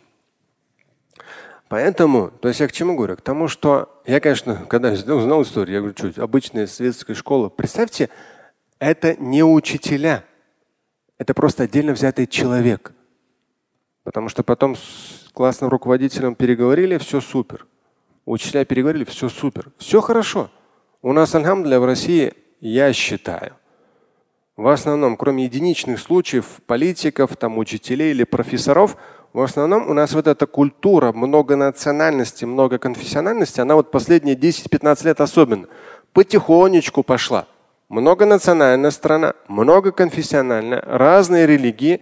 Поэтому, 1.67 2.31
то 2.31 2.47
есть 2.47 2.59
я 2.59 2.67
к 2.67 2.71
чему 2.71 2.95
говорю? 2.95 3.15
К 3.15 3.21
тому, 3.21 3.47
что 3.47 4.01
я, 4.07 4.19
конечно, 4.19 4.65
когда 4.67 4.91
узнал 4.91 5.43
историю, 5.43 5.75
я 5.75 5.79
говорю, 5.81 5.93
чуть 5.93 6.17
обычная 6.17 6.65
светская 6.65 7.15
школа. 7.15 7.49
Представьте, 7.49 8.09
это 8.79 9.15
не 9.15 9.43
учителя, 9.43 10.23
это 11.19 11.33
просто 11.35 11.63
отдельно 11.63 11.93
взятый 11.93 12.25
человек. 12.25 12.93
Потому 14.03 14.29
что 14.29 14.41
потом 14.41 14.75
с 14.75 15.29
классным 15.33 15.69
руководителем 15.69 16.33
переговорили, 16.33 16.97
все 16.97 17.21
супер. 17.21 17.67
Учителя 18.25 18.65
переговорили, 18.65 19.03
все 19.03 19.29
супер. 19.29 19.69
Все 19.77 20.01
хорошо. 20.01 20.49
У 21.01 21.13
нас, 21.13 21.35
альхамдуля, 21.35 21.79
в 21.79 21.85
России, 21.85 22.33
я 22.61 22.91
считаю, 22.93 23.55
в 24.55 24.67
основном, 24.67 25.15
кроме 25.15 25.45
единичных 25.45 25.99
случаев 25.99 26.59
политиков, 26.65 27.35
там, 27.37 27.57
учителей 27.57 28.11
или 28.11 28.23
профессоров, 28.23 28.97
в 29.31 29.41
основном 29.41 29.89
у 29.89 29.93
нас 29.93 30.13
вот 30.13 30.27
эта 30.27 30.47
культура 30.47 31.11
многонациональности, 31.11 32.45
многоконфессиональности, 32.45 33.61
она 33.61 33.75
вот 33.75 33.91
последние 33.91 34.35
10-15 34.35 35.05
лет 35.05 35.21
особенно 35.21 35.67
потихонечку 36.13 37.03
пошла. 37.03 37.47
Многонациональная 37.89 38.91
страна, 38.91 39.33
многоконфессиональная, 39.47 40.79
разные 40.81 41.47
религии. 41.47 42.01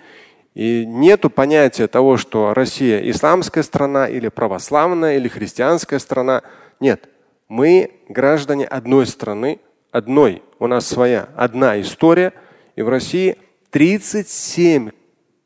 И 0.53 0.85
нету 0.85 1.29
понятия 1.29 1.87
того, 1.87 2.17
что 2.17 2.53
Россия 2.53 2.99
исламская 3.09 3.63
страна 3.63 4.07
или 4.07 4.27
православная 4.27 5.15
или 5.15 5.29
христианская 5.29 5.99
страна. 5.99 6.41
Нет. 6.81 7.07
Мы 7.47 8.01
граждане 8.09 8.65
одной 8.65 9.05
страны, 9.07 9.59
одной. 9.91 10.43
У 10.59 10.67
нас 10.67 10.85
своя, 10.85 11.29
одна 11.37 11.79
история. 11.79 12.33
И 12.75 12.81
в 12.81 12.89
России 12.89 13.37
37 13.69 14.91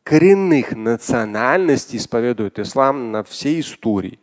коренных 0.03 0.71
национальностей 0.71 1.99
исповедуют 1.99 2.57
ислам 2.57 3.11
на 3.11 3.23
всей 3.23 3.59
истории. 3.59 4.19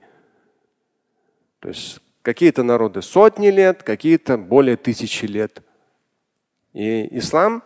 То 1.61 1.69
есть 1.69 2.01
какие-то 2.23 2.65
народы 2.65 3.03
сотни 3.03 3.49
лет, 3.49 3.85
какие-то 3.85 4.37
более 4.37 4.77
тысячи 4.77 5.27
лет. 5.27 5.63
И 6.79 7.19
ислам 7.19 7.63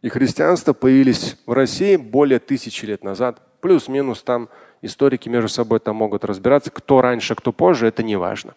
и 0.00 0.08
христианство 0.08 0.72
появились 0.72 1.36
в 1.44 1.52
России 1.52 1.96
более 1.96 2.38
тысячи 2.38 2.86
лет 2.86 3.04
назад. 3.04 3.42
Плюс-минус 3.60 4.22
там 4.22 4.48
историки 4.80 5.28
между 5.28 5.48
собой 5.48 5.80
там 5.80 5.96
могут 5.96 6.24
разбираться, 6.24 6.70
кто 6.70 7.02
раньше, 7.02 7.34
кто 7.34 7.52
позже, 7.52 7.88
это 7.88 8.02
не 8.02 8.16
важно. 8.16 8.54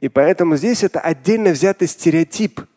И 0.00 0.08
поэтому 0.08 0.56
здесь 0.56 0.84
это 0.84 1.00
отдельно 1.00 1.50
взятый 1.50 1.88
стереотип– 1.88 2.60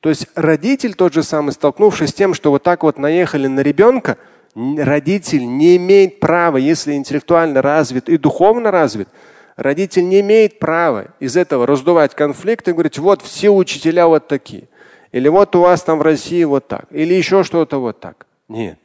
то 0.00 0.08
есть 0.08 0.26
родитель 0.34 0.94
тот 0.94 1.12
же 1.12 1.22
самый, 1.22 1.52
столкнувшись 1.52 2.10
с 2.10 2.14
тем, 2.14 2.32
что 2.32 2.50
вот 2.50 2.62
так 2.62 2.82
вот 2.82 2.98
наехали 2.98 3.46
на 3.46 3.60
ребенка, 3.60 4.16
родитель 4.54 5.46
не 5.46 5.76
имеет 5.76 6.20
права, 6.20 6.56
если 6.56 6.94
интеллектуально 6.94 7.60
развит 7.60 8.08
и 8.08 8.16
духовно 8.16 8.70
развит, 8.70 9.08
родитель 9.56 10.08
не 10.08 10.20
имеет 10.20 10.58
права 10.58 11.08
из 11.20 11.36
этого 11.36 11.66
раздувать 11.66 12.14
конфликт 12.14 12.66
и 12.66 12.72
говорить, 12.72 12.98
вот 12.98 13.20
все 13.20 13.50
учителя 13.50 14.06
вот 14.06 14.26
такие. 14.26 14.68
Или 15.12 15.28
вот 15.28 15.54
у 15.56 15.60
вас 15.60 15.82
там 15.82 15.98
в 15.98 16.02
России 16.02 16.44
вот 16.44 16.68
так. 16.68 16.86
Или 16.90 17.14
еще 17.14 17.42
что-то 17.42 17.80
вот 17.80 18.00
так. 18.00 18.26
Нет. 18.48 18.78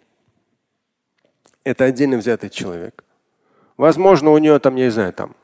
Это 1.64 1.86
отдельно 1.86 2.18
взятый 2.18 2.50
человек. 2.50 3.04
Возможно, 3.78 4.32
у 4.32 4.38
нее 4.38 4.58
там, 4.60 4.76
я 4.76 4.86
не 4.86 4.92
знаю, 4.92 5.14
там 5.14 5.36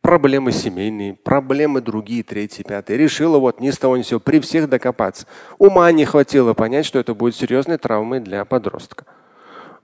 проблемы 0.00 0.52
семейные, 0.52 1.14
проблемы 1.14 1.80
другие, 1.80 2.22
третьи, 2.22 2.62
пятые. 2.62 2.96
Решила 2.96 3.38
вот 3.38 3.60
ни 3.60 3.70
с 3.70 3.78
того 3.78 3.96
ни 3.96 4.02
сего 4.02 4.20
при 4.20 4.40
всех 4.40 4.68
докопаться. 4.68 5.26
Ума 5.58 5.90
не 5.92 6.04
хватило 6.04 6.54
понять, 6.54 6.86
что 6.86 6.98
это 6.98 7.14
будет 7.14 7.36
серьезной 7.36 7.76
травмой 7.78 8.20
для 8.20 8.44
подростка. 8.44 9.04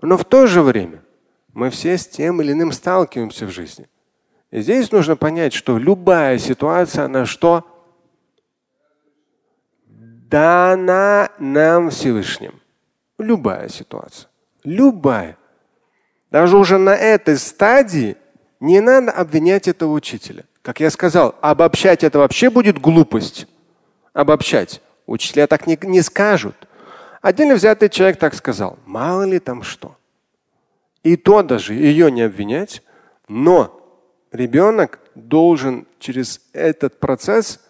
Но 0.01 0.17
в 0.17 0.25
то 0.25 0.47
же 0.47 0.63
время 0.63 1.03
мы 1.53 1.71
все 1.71 1.99
с 1.99 2.07
тем 2.07 2.41
или 2.41 2.53
иным 2.53 2.73
сталкиваемся 2.73 3.47
в 3.47 3.51
жизни. 3.51 3.87
И 4.51 4.61
здесь 4.61 4.91
нужно 4.93 5.17
понять, 5.17 5.53
что 5.53 5.77
любая 5.79 6.39
ситуация, 6.39 7.05
она 7.05 7.27
что? 7.27 7.67
Дана 10.35 11.31
нам 11.39 11.91
Всевышним. 11.91 12.61
Любая 13.19 13.69
ситуация. 13.69 14.29
Любая. 14.65 15.39
Даже 16.33 16.57
уже 16.57 16.77
на 16.77 16.93
этой 16.93 17.39
стадии 17.39 18.17
не 18.59 18.81
надо 18.81 19.13
обвинять 19.13 19.69
этого 19.69 19.93
учителя. 19.93 20.43
Как 20.63 20.81
я 20.81 20.91
сказал, 20.91 21.37
обобщать 21.41 22.03
это 22.03 22.19
вообще 22.19 22.51
будет 22.51 22.81
глупость. 22.81 23.47
Обобщать. 24.13 24.83
Учителя 25.07 25.47
так 25.47 25.69
не, 25.69 25.79
не 25.83 26.03
скажут. 26.03 26.57
Отдельно 27.23 27.55
взятый 27.55 27.89
человек 27.89 28.19
так 28.19 28.35
сказал. 28.35 28.81
Мало 28.87 29.23
ли 29.23 29.39
там 29.39 29.63
что. 29.63 29.97
И 31.05 31.17
то 31.17 31.45
даже 31.45 31.75
ее 31.75 32.11
не 32.11 32.23
обвинять, 32.23 32.83
но 33.29 33.81
ребенок 34.33 34.99
должен 35.15 35.87
через 36.01 36.41
этот 36.53 36.99
процесс 36.99 37.61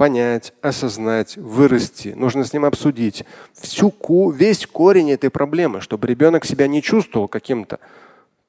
понять, 0.00 0.54
осознать, 0.62 1.36
вырасти. 1.36 2.14
Нужно 2.16 2.46
с 2.46 2.54
ним 2.54 2.64
обсудить 2.64 3.26
всю, 3.52 3.92
весь 4.30 4.66
корень 4.66 5.10
этой 5.12 5.28
проблемы, 5.28 5.82
чтобы 5.82 6.06
ребенок 6.06 6.46
себя 6.46 6.68
не 6.68 6.80
чувствовал 6.80 7.28
каким-то 7.28 7.80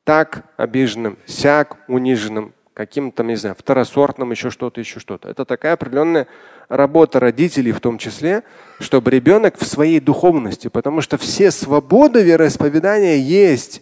так 0.06 0.46
обиженным, 0.56 1.18
сяк 1.26 1.76
униженным, 1.90 2.54
каким-то, 2.74 3.26
не 3.26 3.36
знаю, 3.36 3.58
второсортным, 3.60 4.32
еще 4.32 4.50
что-то, 4.50 4.80
еще 4.80 5.02
что-то. 5.02 5.28
Это 5.28 5.44
такая 5.44 5.74
определенная 5.74 6.28
работа 6.70 7.20
родителей 7.20 7.74
в 7.74 7.82
том 7.82 7.98
числе, 7.98 8.44
чтобы 8.80 9.12
ребенок 9.12 9.60
в 9.60 9.66
своей 9.66 10.00
духовности, 10.00 10.70
потому 10.70 11.02
что 11.02 11.18
все 11.18 11.52
свободы 11.52 12.24
вероисповедания 12.24 13.18
есть. 13.18 13.82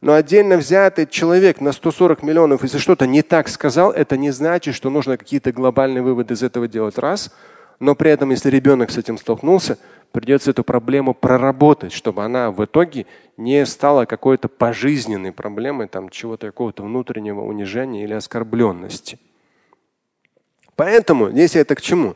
Но 0.00 0.14
отдельно 0.14 0.56
взятый 0.56 1.06
человек 1.06 1.60
на 1.60 1.72
140 1.72 2.22
миллионов, 2.22 2.62
если 2.62 2.78
что-то 2.78 3.06
не 3.06 3.22
так 3.22 3.48
сказал, 3.48 3.90
это 3.90 4.16
не 4.16 4.30
значит, 4.30 4.74
что 4.74 4.90
нужно 4.90 5.16
какие-то 5.16 5.50
глобальные 5.50 6.02
выводы 6.02 6.34
из 6.34 6.42
этого 6.42 6.68
делать. 6.68 6.98
Раз. 6.98 7.32
Но 7.80 7.94
при 7.94 8.10
этом, 8.10 8.30
если 8.30 8.48
ребенок 8.50 8.90
с 8.90 8.98
этим 8.98 9.18
столкнулся, 9.18 9.78
придется 10.12 10.50
эту 10.50 10.62
проблему 10.62 11.14
проработать, 11.14 11.92
чтобы 11.92 12.24
она 12.24 12.50
в 12.52 12.64
итоге 12.64 13.06
не 13.36 13.66
стала 13.66 14.04
какой-то 14.04 14.48
пожизненной 14.48 15.32
проблемой, 15.32 15.88
там 15.88 16.10
чего-то 16.10 16.46
какого-то 16.46 16.84
внутреннего 16.84 17.42
унижения 17.42 18.04
или 18.04 18.14
оскорбленности. 18.14 19.18
Поэтому 20.76 21.30
здесь 21.30 21.56
это 21.56 21.74
к 21.74 21.80
чему? 21.80 22.14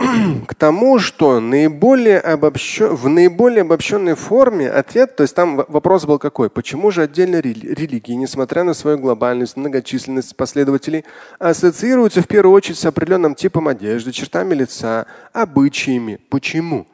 к 0.46 0.54
тому, 0.54 0.98
что 0.98 1.40
наиболее 1.40 2.20
обобщен, 2.20 2.94
в 2.94 3.08
наиболее 3.08 3.62
обобщенной 3.62 4.14
форме 4.14 4.70
ответ, 4.70 5.16
то 5.16 5.22
есть 5.22 5.34
там 5.34 5.64
вопрос 5.68 6.06
был 6.06 6.18
какой? 6.18 6.48
Почему 6.48 6.90
же 6.90 7.02
отдельно 7.02 7.40
религии, 7.40 8.12
несмотря 8.12 8.64
на 8.64 8.74
свою 8.74 8.98
глобальность, 8.98 9.56
многочисленность 9.56 10.36
последователей, 10.36 11.04
ассоциируются 11.38 12.22
в 12.22 12.28
первую 12.28 12.54
очередь 12.54 12.78
с 12.78 12.86
определенным 12.86 13.34
типом 13.34 13.68
одежды, 13.68 14.12
чертами 14.12 14.54
лица, 14.54 15.06
обычаями? 15.32 16.18
Почему? 16.30 16.86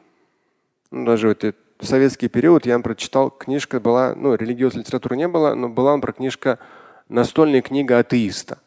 Ну, 0.91 1.05
даже 1.05 1.29
вот 1.29 1.43
в 1.79 1.85
советский 1.85 2.27
период 2.27 2.65
я 2.65 2.77
прочитал, 2.79 3.29
книжка 3.29 3.79
была, 3.79 4.15
ну, 4.15 4.35
религиозной 4.35 4.83
литературы 4.83 5.15
не 5.15 5.27
было, 5.27 5.53
но 5.53 5.69
была 5.69 5.97
про 5.99 6.11
книжка 6.11 6.59
«Настольная 7.07 7.61
книга 7.61 7.99
атеиста». 7.99 8.57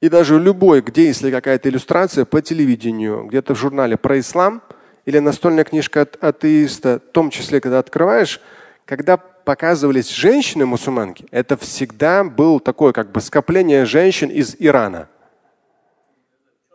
И 0.00 0.08
даже 0.08 0.38
любой, 0.38 0.82
где 0.82 1.06
если 1.06 1.30
какая-то 1.30 1.68
иллюстрация 1.68 2.24
по 2.24 2.42
телевидению, 2.42 3.24
где-то 3.24 3.54
в 3.54 3.58
журнале 3.58 3.96
про 3.96 4.18
ислам 4.18 4.62
или 5.06 5.18
настольная 5.18 5.64
книжка 5.64 6.02
от 6.02 6.22
атеиста, 6.22 7.00
в 7.08 7.12
том 7.12 7.30
числе, 7.30 7.60
когда 7.60 7.78
открываешь, 7.78 8.40
когда 8.84 9.16
показывались 9.16 10.10
женщины-мусульманки, 10.10 11.26
это 11.30 11.56
всегда 11.56 12.24
было 12.24 12.60
такое 12.60 12.92
как 12.92 13.10
бы 13.10 13.20
скопление 13.20 13.86
женщин 13.86 14.28
из 14.28 14.54
Ирана. 14.58 15.08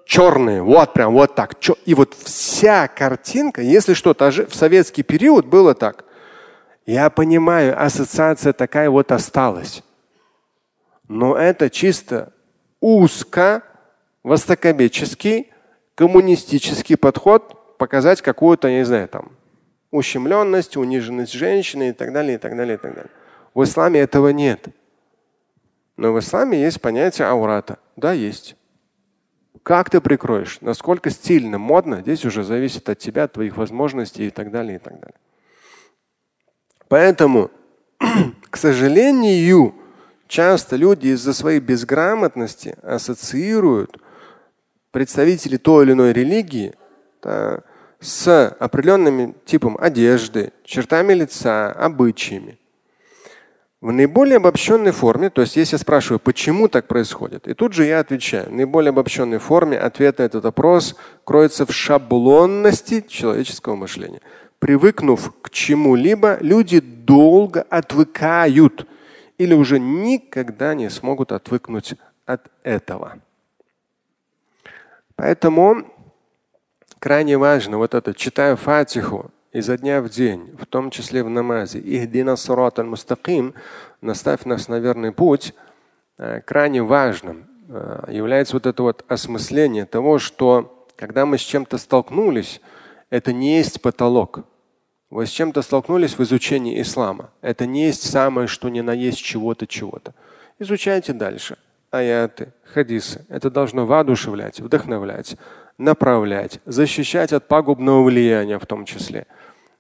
Черные, 0.06 0.64
вот 0.64 0.94
прям 0.94 1.14
вот 1.14 1.36
так. 1.36 1.54
И 1.86 1.94
вот 1.94 2.16
вся 2.16 2.88
картинка, 2.88 3.62
если 3.62 3.94
что-то 3.94 4.32
в 4.32 4.56
советский 4.56 5.04
период 5.04 5.46
было 5.46 5.76
так, 5.76 6.06
я 6.86 7.10
понимаю, 7.10 7.82
ассоциация 7.82 8.52
такая 8.52 8.90
вот 8.90 9.12
осталась. 9.12 9.84
Но 11.08 11.38
это 11.38 11.70
чисто 11.70 12.34
узко, 12.82 13.64
востоковеческий, 14.24 15.52
коммунистический 15.96 16.96
подход 16.96 17.78
показать 17.78 18.22
какую-то, 18.22 18.70
не 18.70 18.84
знаю, 18.84 19.08
там, 19.08 19.32
ущемленность, 19.92 20.76
униженность 20.76 21.34
женщины 21.34 21.90
и 21.90 21.94
так 21.94 22.12
далее, 22.12 22.36
и 22.36 22.38
так 22.38 22.58
далее, 22.58 22.76
и 22.76 22.78
так 22.78 22.94
далее. 22.94 23.12
В 23.54 23.64
исламе 23.64 24.00
этого 24.00 24.30
нет. 24.30 24.68
Но 25.98 26.14
в 26.14 26.20
исламе 26.20 26.60
есть 26.62 26.82
понятие 26.82 27.28
аурата. 27.28 27.78
Да, 27.96 28.14
есть. 28.14 28.56
Как 29.64 29.90
ты 29.90 30.02
прикроешь, 30.02 30.60
насколько 30.62 31.12
стильно, 31.12 31.60
модно, 31.60 32.02
здесь 32.02 32.26
уже 32.26 32.44
зависит 32.44 32.90
от 32.90 32.98
тебя, 32.98 33.26
от 33.26 33.34
твоих 33.34 33.58
возможностей 33.58 34.28
и 34.28 34.30
так 34.32 34.50
далее, 34.50 34.78
и 34.78 34.80
так 34.80 34.94
далее. 34.94 35.16
Поэтому, 36.88 37.52
к 38.50 38.58
сожалению, 38.58 39.76
Часто 40.32 40.78
люди 40.78 41.08
из-за 41.08 41.34
своей 41.34 41.60
безграмотности 41.60 42.78
ассоциируют 42.84 43.98
представителей 44.92 45.58
той 45.58 45.84
или 45.84 45.92
иной 45.92 46.14
религии 46.14 46.74
да, 47.22 47.64
с 48.00 48.48
определенным 48.58 49.36
типом 49.44 49.78
одежды, 49.78 50.54
чертами 50.64 51.12
лица, 51.12 51.74
обычаями. 51.74 52.58
в 53.82 53.92
наиболее 53.92 54.38
обобщенной 54.38 54.92
форме, 54.92 55.30
то 55.30 55.42
есть 55.42 55.58
если 55.58 55.76
я 55.76 55.80
спрашиваю, 55.80 56.20
почему 56.20 56.70
так 56.70 56.88
происходит, 56.88 57.50
и 57.50 57.54
тут 57.54 57.74
же 57.74 57.84
я 57.84 58.00
отвечаю, 58.00 58.48
в 58.48 58.54
наиболее 58.54 58.92
обобщенной 58.92 59.40
форме 59.40 59.78
ответ 59.78 60.20
на 60.20 60.24
этот 60.24 60.46
вопрос 60.46 60.96
кроется 61.26 61.66
в 61.66 61.74
шаблонности 61.74 63.04
человеческого 63.06 63.76
мышления. 63.76 64.22
Привыкнув 64.60 65.34
к 65.42 65.50
чему-либо, 65.50 66.38
люди 66.40 66.80
долго 66.80 67.64
отвыкают 67.64 68.88
или 69.42 69.56
уже 69.56 69.80
никогда 69.80 70.76
не 70.76 70.88
смогут 70.92 71.32
отвыкнуть 71.32 71.96
от 72.28 72.52
этого. 72.62 73.18
Поэтому 75.16 75.92
крайне 77.00 77.40
важно 77.40 77.80
вот 77.80 77.96
это, 77.96 78.14
читая 78.14 78.56
фатиху, 78.56 79.32
изо 79.52 79.80
дня 79.80 80.00
в 80.04 80.10
день, 80.10 80.56
в 80.60 80.68
том 80.68 80.92
числе 80.92 81.24
в 81.24 81.30
намазе. 81.30 81.80
Ихдина 81.80 82.36
сурат 82.36 82.78
аль-мустаким, 82.78 83.56
наставь 84.00 84.46
нас 84.46 84.68
на 84.68 84.78
верный 84.78 85.12
путь, 85.12 85.56
э, 86.20 86.42
крайне 86.42 86.84
важным 86.84 87.48
э, 87.68 88.10
является 88.10 88.56
вот 88.56 88.68
это 88.68 88.84
вот 88.84 89.04
осмысление 89.08 89.86
того, 89.88 90.20
что 90.20 90.88
когда 90.96 91.26
мы 91.26 91.40
с 91.40 91.42
чем-то 91.42 91.80
столкнулись, 91.80 92.62
это 93.10 93.34
не 93.34 93.58
есть 93.58 93.82
потолок. 93.82 94.42
Вы 95.12 95.26
с 95.26 95.30
чем-то 95.30 95.62
столкнулись 95.62 96.18
в 96.18 96.24
изучении 96.24 96.82
ислама. 96.82 97.32
Это 97.42 97.66
не 97.66 97.84
есть 97.84 98.10
самое, 98.10 98.48
что 98.48 98.70
ни 98.70 98.80
на 98.80 98.94
есть 98.94 99.20
чего-то, 99.20 99.68
чего-то. 99.68 100.16
Изучайте 100.58 101.12
дальше. 101.12 101.58
Аяты, 101.92 102.54
хадисы. 102.64 103.26
Это 103.28 103.52
должно 103.52 103.86
воодушевлять, 103.86 104.62
вдохновлять, 104.62 105.36
направлять, 105.78 106.62
защищать 106.64 107.34
от 107.34 107.50
пагубного 107.50 108.04
влияния 108.04 108.58
в 108.58 108.66
том 108.66 108.86
числе 108.86 109.28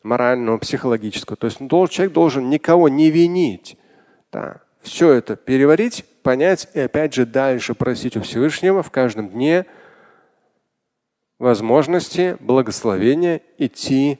морального, 0.03 0.57
психологического. 0.57 1.37
То 1.37 1.47
есть 1.47 1.59
человек 1.59 2.11
должен 2.11 2.49
никого 2.49 2.89
не 2.89 3.09
винить. 3.09 3.77
Да. 4.33 4.57
Все 4.81 5.13
это 5.13 5.37
переварить, 5.37 6.03
понять 6.23 6.67
и 6.73 6.81
опять 6.81 7.13
же 7.13 7.25
дальше 7.25 7.73
просить 7.73 8.17
у 8.17 8.21
Всевышнего 8.21 8.83
в 8.83 8.91
каждом 8.91 9.29
дне 9.29 9.65
возможности, 11.39 12.35
благословения 12.41 13.41
идти 13.57 14.19